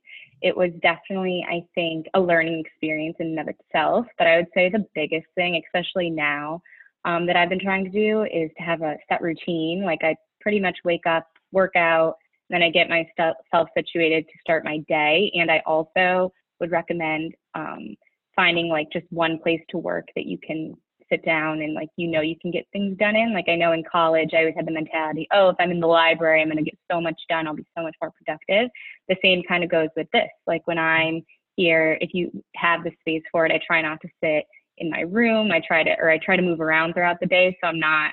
It 0.41 0.57
was 0.57 0.71
definitely, 0.83 1.45
I 1.49 1.65
think, 1.75 2.07
a 2.15 2.21
learning 2.21 2.61
experience 2.65 3.17
in 3.19 3.29
and 3.29 3.41
of 3.41 3.49
itself. 3.49 4.07
But 4.19 4.29
I 4.29 4.37
would 4.37 4.47
say 4.55 4.69
the 4.69 4.87
biggest 4.95 5.27
thing, 5.35 5.61
especially 5.67 6.11
now, 6.11 6.63
um, 7.05 7.27
that 7.27 7.37
I've 7.37 7.49
been 7.49 7.59
trying 7.59 7.85
to 7.85 7.91
do 7.91 8.23
is 8.23 8.51
to 8.57 8.63
have 8.63 8.83
a 8.83 8.97
set 9.09 9.21
routine. 9.21 9.83
Like 9.85 10.05
I 10.05 10.15
pretty 10.41 10.61
much 10.61 10.79
wake 10.85 11.07
up, 11.07 11.27
work 11.51 11.75
out, 11.75 12.17
then 12.51 12.63
I 12.63 12.71
get 12.71 12.89
myself 12.89 13.69
situated 13.77 14.27
to 14.27 14.39
start 14.41 14.65
my 14.65 14.79
day. 14.89 15.31
And 15.35 15.51
I 15.51 15.63
also 15.67 16.33
would 16.61 16.71
recommend 16.71 17.35
um, 17.55 17.95
finding 18.35 18.69
like 18.69 18.89
just 18.93 19.07
one 19.11 19.39
place 19.39 19.61
to 19.71 19.79
work 19.79 20.09
that 20.17 20.27
you 20.27 20.39
can 20.39 20.75
sit 21.11 21.25
down 21.25 21.63
and 21.63 21.75
like 21.75 21.89
you 21.97 22.07
know 22.07 22.21
you 22.21 22.37
can 22.41 22.51
get 22.51 22.67
things 22.73 22.97
done 22.99 23.17
in. 23.17 23.33
Like 23.33 23.49
I 23.49 23.57
know 23.57 23.73
in 23.73 23.83
college 23.91 24.31
I 24.35 24.39
always 24.39 24.55
had 24.57 24.67
the 24.67 24.73
mentality, 24.73 25.27
oh, 25.33 25.51
if 25.51 25.57
I'm 25.59 25.71
in 25.71 25.81
the 25.81 25.87
library, 25.87 26.43
I'm 26.43 26.49
gonna 26.49 26.63
get 26.63 26.79
so 26.91 27.01
much 27.01 27.21
done, 27.29 27.47
I'll 27.47 27.55
be 27.55 27.67
so 27.77 27.83
much 27.83 27.95
more 28.01 28.13
productive. 28.13 28.71
The 29.09 29.17
same 29.23 29.43
kind 29.49 29.65
of 29.65 29.71
goes 29.71 29.89
with 29.97 30.09
this. 30.13 30.29
Like 30.47 30.67
when 30.67 30.79
I'm 30.79 31.23
here, 31.57 31.99
if 32.01 32.11
you 32.13 32.31
have 32.57 32.85
the 32.85 32.93
space 33.01 33.23
for 33.33 33.47
it, 33.47 33.53
I 33.53 33.61
try 33.67 33.83
not 33.83 34.01
to 34.03 34.09
sit 34.23 34.45
in 34.79 34.91
my 34.91 35.01
room. 35.01 35.51
I 35.51 35.61
try 35.67 35.83
to 35.83 35.97
or 35.99 36.11
I 36.11 36.19
try 36.19 36.37
to 36.37 36.43
move 36.43 36.61
around 36.61 36.93
throughout 36.93 37.21
the 37.21 37.27
day 37.27 37.57
so 37.61 37.69
I'm 37.69 37.81
not 37.81 38.13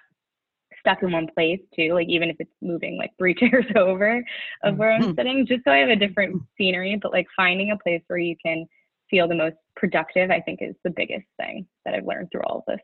stuck 0.85 1.01
in 1.01 1.11
one 1.11 1.27
place 1.33 1.59
too. 1.75 1.93
Like 1.93 2.07
even 2.07 2.29
if 2.29 2.35
it's 2.39 2.51
moving 2.61 2.97
like 2.97 3.11
three 3.17 3.33
chairs 3.39 3.65
over 3.75 4.23
of 4.63 4.77
where 4.77 4.91
I'm 4.91 5.09
Mhm. 5.09 5.15
sitting, 5.15 5.45
just 5.47 5.63
so 5.63 5.71
I 5.71 5.77
have 5.77 5.89
a 5.89 5.95
different 5.95 6.41
scenery. 6.57 6.97
But 7.01 7.11
like 7.11 7.27
finding 7.35 7.71
a 7.71 7.77
place 7.77 8.03
where 8.07 8.19
you 8.19 8.35
can 8.43 8.65
feel 9.09 9.27
the 9.27 9.35
most 9.35 9.55
productive, 9.75 10.31
I 10.31 10.41
think 10.41 10.59
is 10.61 10.75
the 10.83 10.91
biggest 10.91 11.25
thing 11.37 11.67
that 11.85 11.93
I've 11.95 12.05
learned 12.05 12.29
through 12.31 12.41
all 12.43 12.59
of 12.59 12.63
this. 12.67 12.79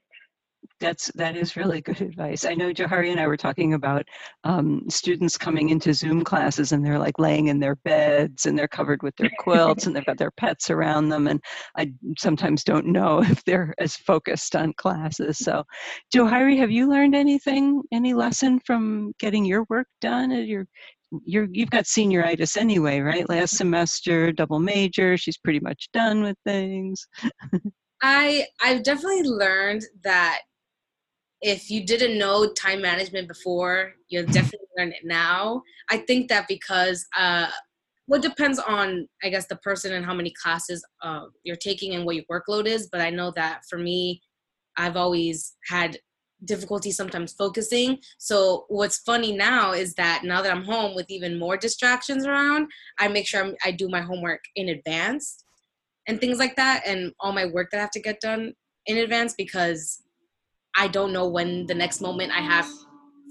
That's 0.79 1.11
that 1.15 1.35
is 1.35 1.55
really 1.55 1.81
good 1.81 2.01
advice. 2.01 2.45
I 2.45 2.53
know 2.53 2.71
Johari 2.71 3.11
and 3.11 3.19
I 3.19 3.27
were 3.27 3.37
talking 3.37 3.73
about 3.73 4.03
um, 4.43 4.83
students 4.89 5.37
coming 5.37 5.69
into 5.69 5.93
Zoom 5.93 6.23
classes 6.23 6.71
and 6.71 6.85
they're 6.85 6.99
like 6.99 7.17
laying 7.19 7.47
in 7.47 7.59
their 7.59 7.75
beds 7.77 8.45
and 8.45 8.57
they're 8.57 8.67
covered 8.67 9.01
with 9.03 9.15
their 9.17 9.31
quilts 9.39 9.85
and 9.85 9.95
they've 9.95 10.05
got 10.05 10.17
their 10.17 10.31
pets 10.31 10.69
around 10.69 11.09
them 11.09 11.27
and 11.27 11.39
I 11.77 11.91
sometimes 12.17 12.63
don't 12.63 12.87
know 12.87 13.21
if 13.23 13.43
they're 13.43 13.73
as 13.79 13.95
focused 13.95 14.55
on 14.55 14.73
classes. 14.73 15.37
So, 15.39 15.63
Johari, 16.13 16.57
have 16.57 16.71
you 16.71 16.89
learned 16.89 17.15
anything, 17.15 17.81
any 17.91 18.13
lesson 18.13 18.59
from 18.65 19.13
getting 19.19 19.45
your 19.45 19.65
work 19.69 19.87
done? 19.99 20.31
Your, 20.31 20.65
you're, 21.25 21.47
you've 21.51 21.69
got 21.69 21.85
senioritis 21.85 22.57
anyway, 22.57 22.99
right? 22.99 23.27
Last 23.29 23.57
semester, 23.57 24.31
double 24.31 24.59
major. 24.59 25.17
She's 25.17 25.37
pretty 25.37 25.59
much 25.59 25.89
done 25.91 26.23
with 26.23 26.37
things. 26.45 27.05
I 28.01 28.47
I've 28.61 28.83
definitely 28.83 29.23
learned 29.23 29.83
that 30.03 30.39
if 31.41 31.71
you 31.71 31.85
didn't 31.85 32.17
know 32.17 32.53
time 32.53 32.81
management 32.81 33.27
before, 33.27 33.93
you'll 34.09 34.25
definitely 34.27 34.67
learn 34.77 34.89
it 34.89 35.03
now. 35.03 35.63
I 35.89 35.97
think 35.97 36.29
that 36.29 36.47
because 36.47 37.05
uh, 37.17 37.47
what 38.05 38.21
depends 38.21 38.59
on 38.59 39.07
I 39.23 39.29
guess 39.29 39.47
the 39.47 39.55
person 39.57 39.93
and 39.93 40.05
how 40.05 40.13
many 40.13 40.33
classes 40.41 40.85
uh, 41.01 41.25
you're 41.43 41.55
taking 41.55 41.95
and 41.95 42.05
what 42.05 42.15
your 42.15 42.25
workload 42.31 42.65
is. 42.65 42.89
But 42.91 43.01
I 43.01 43.09
know 43.09 43.31
that 43.35 43.61
for 43.69 43.79
me, 43.79 44.21
I've 44.77 44.97
always 44.97 45.55
had 45.67 45.97
difficulty 46.45 46.91
sometimes 46.91 47.33
focusing. 47.33 47.99
So 48.17 48.65
what's 48.67 48.99
funny 48.99 49.31
now 49.31 49.73
is 49.73 49.93
that 49.95 50.23
now 50.23 50.41
that 50.41 50.51
I'm 50.51 50.63
home 50.63 50.95
with 50.95 51.09
even 51.09 51.37
more 51.37 51.57
distractions 51.57 52.25
around, 52.25 52.67
I 52.99 53.07
make 53.07 53.27
sure 53.27 53.43
I'm, 53.43 53.55
I 53.63 53.71
do 53.71 53.87
my 53.89 54.01
homework 54.01 54.41
in 54.55 54.69
advance 54.69 55.43
and 56.07 56.19
things 56.19 56.39
like 56.39 56.55
that 56.55 56.83
and 56.85 57.13
all 57.19 57.31
my 57.31 57.45
work 57.45 57.69
that 57.71 57.77
I 57.77 57.81
have 57.81 57.91
to 57.91 58.01
get 58.01 58.21
done 58.21 58.53
in 58.87 58.97
advance 58.97 59.35
because 59.37 60.01
I 60.75 60.87
don't 60.87 61.13
know 61.13 61.27
when 61.27 61.65
the 61.67 61.73
next 61.73 62.01
moment 62.01 62.31
I 62.31 62.41
have 62.41 62.67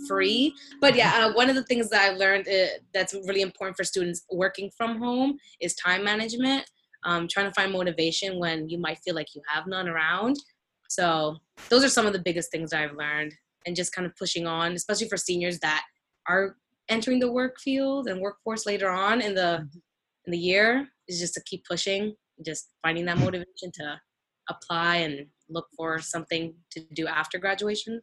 free. 0.08 0.54
But 0.80 0.94
yeah, 0.96 1.26
uh, 1.26 1.32
one 1.34 1.48
of 1.48 1.56
the 1.56 1.64
things 1.64 1.88
that 1.90 2.00
I've 2.00 2.18
learned 2.18 2.48
uh, 2.48 2.78
that's 2.94 3.14
really 3.14 3.42
important 3.42 3.76
for 3.76 3.84
students 3.84 4.24
working 4.30 4.70
from 4.76 4.98
home 4.98 5.38
is 5.60 5.74
time 5.74 6.04
management. 6.04 6.64
Um, 7.04 7.28
trying 7.28 7.46
to 7.46 7.52
find 7.52 7.72
motivation 7.72 8.38
when 8.38 8.68
you 8.68 8.78
might 8.78 8.98
feel 8.98 9.14
like 9.14 9.34
you 9.34 9.40
have 9.48 9.66
none 9.66 9.88
around. 9.88 10.36
So 10.90 11.38
those 11.70 11.82
are 11.82 11.88
some 11.88 12.06
of 12.06 12.12
the 12.12 12.18
biggest 12.18 12.50
things 12.50 12.74
I've 12.74 12.92
learned, 12.92 13.32
and 13.64 13.74
just 13.74 13.92
kind 13.92 14.06
of 14.06 14.14
pushing 14.16 14.46
on, 14.46 14.72
especially 14.72 15.08
for 15.08 15.16
seniors 15.16 15.58
that 15.60 15.84
are 16.28 16.56
entering 16.90 17.18
the 17.20 17.32
work 17.32 17.58
field 17.58 18.08
and 18.08 18.20
workforce 18.20 18.66
later 18.66 18.90
on 18.90 19.22
in 19.22 19.34
the 19.34 19.66
in 20.26 20.32
the 20.32 20.38
year, 20.38 20.88
is 21.08 21.18
just 21.18 21.32
to 21.34 21.42
keep 21.46 21.64
pushing, 21.64 22.14
just 22.44 22.68
finding 22.82 23.06
that 23.06 23.18
motivation 23.18 23.72
to 23.72 23.98
apply 24.50 24.96
and 24.96 25.26
look 25.50 25.66
for 25.76 26.00
something 26.00 26.54
to 26.72 26.80
do 26.94 27.06
after 27.06 27.38
graduation. 27.38 28.00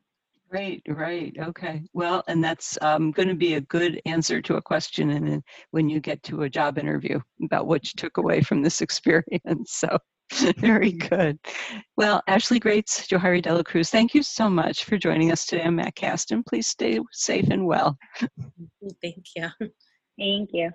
Right, 0.49 0.81
right. 0.88 1.36
Okay. 1.39 1.81
Well, 1.93 2.23
and 2.27 2.41
that's 2.41 2.77
um, 2.81 3.12
going 3.12 3.27
to 3.27 3.36
be 3.36 3.55
a 3.55 3.62
good 3.62 4.01
answer 4.05 4.41
to 4.43 4.55
a 4.55 4.62
question 4.62 5.10
and 5.10 5.27
then 5.27 5.43
when 5.71 5.89
you 5.89 5.99
get 5.99 6.23
to 6.23 6.43
a 6.43 6.49
job 6.49 6.77
interview 6.77 7.19
about 7.43 7.67
what 7.67 7.83
you 7.86 7.91
took 7.97 8.17
away 8.17 8.41
from 8.41 8.62
this 8.62 8.81
experience. 8.81 9.73
So, 9.73 9.97
very 10.57 10.91
good. 10.91 11.39
Well, 11.95 12.21
Ashley 12.27 12.60
Grates, 12.60 13.07
Johari 13.07 13.41
Dela 13.41 13.63
Cruz, 13.63 13.89
thank 13.89 14.13
you 14.13 14.23
so 14.23 14.49
much 14.49 14.83
for 14.83 14.97
joining 14.97 15.31
us 15.31 15.45
today 15.45 15.63
on 15.63 15.77
MacCast. 15.77 16.45
Please 16.45 16.67
stay 16.67 16.99
safe 17.12 17.47
and 17.49 17.65
well. 17.65 17.97
Thank 19.01 19.25
you. 19.36 19.49
Thank 20.19 20.49
you. 20.51 20.71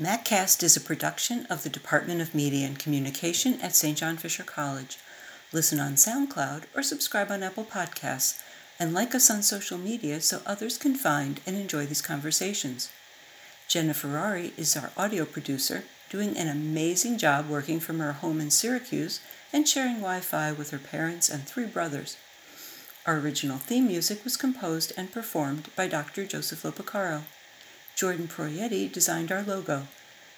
MacCast 0.00 0.62
is 0.62 0.76
a 0.76 0.80
production 0.80 1.46
of 1.46 1.62
the 1.62 1.68
Department 1.68 2.20
of 2.20 2.34
Media 2.34 2.66
and 2.66 2.78
Communication 2.78 3.60
at 3.60 3.74
St. 3.74 3.98
John 3.98 4.16
Fisher 4.16 4.44
College. 4.44 4.96
Listen 5.52 5.80
on 5.80 5.94
SoundCloud 5.94 6.64
or 6.76 6.82
subscribe 6.82 7.28
on 7.28 7.42
Apple 7.42 7.64
Podcasts 7.64 8.40
and 8.78 8.94
like 8.94 9.16
us 9.16 9.28
on 9.28 9.42
social 9.42 9.78
media 9.78 10.20
so 10.20 10.42
others 10.46 10.78
can 10.78 10.94
find 10.94 11.40
and 11.44 11.56
enjoy 11.56 11.86
these 11.86 12.00
conversations. 12.00 12.88
Jenna 13.66 13.92
Ferrari 13.92 14.52
is 14.56 14.76
our 14.76 14.92
audio 14.96 15.24
producer, 15.24 15.82
doing 16.08 16.36
an 16.36 16.46
amazing 16.46 17.18
job 17.18 17.48
working 17.48 17.80
from 17.80 17.98
her 17.98 18.12
home 18.12 18.40
in 18.40 18.50
Syracuse 18.50 19.20
and 19.52 19.66
sharing 19.66 19.96
Wi 19.96 20.20
Fi 20.20 20.52
with 20.52 20.70
her 20.70 20.78
parents 20.78 21.28
and 21.28 21.42
three 21.42 21.66
brothers. 21.66 22.16
Our 23.04 23.18
original 23.18 23.58
theme 23.58 23.88
music 23.88 24.22
was 24.22 24.36
composed 24.36 24.92
and 24.96 25.12
performed 25.12 25.68
by 25.74 25.88
Dr. 25.88 26.26
Joseph 26.26 26.62
Lopacaro. 26.62 27.22
Jordan 27.96 28.28
Proietti 28.28 28.90
designed 28.90 29.32
our 29.32 29.42
logo. 29.42 29.88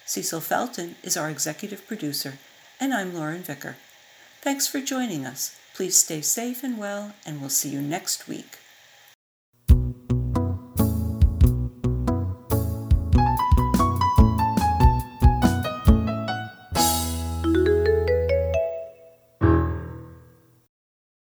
Cecil 0.07 0.41
Felton 0.41 0.95
is 1.03 1.19
our 1.19 1.29
executive 1.29 1.87
producer, 1.87 2.39
and 2.81 2.95
I'm 2.95 3.15
Lauren 3.15 3.43
Vicker. 3.43 3.77
Thanks 4.43 4.67
for 4.67 4.81
joining 4.81 5.25
us. 5.25 5.57
Please 5.73 5.97
stay 5.97 6.21
safe 6.21 6.65
and 6.65 6.77
well, 6.77 7.13
and 7.25 7.41
we'll 7.41 7.49
see 7.49 7.69
you 7.69 7.81
next 7.81 8.27
week. 8.27 8.59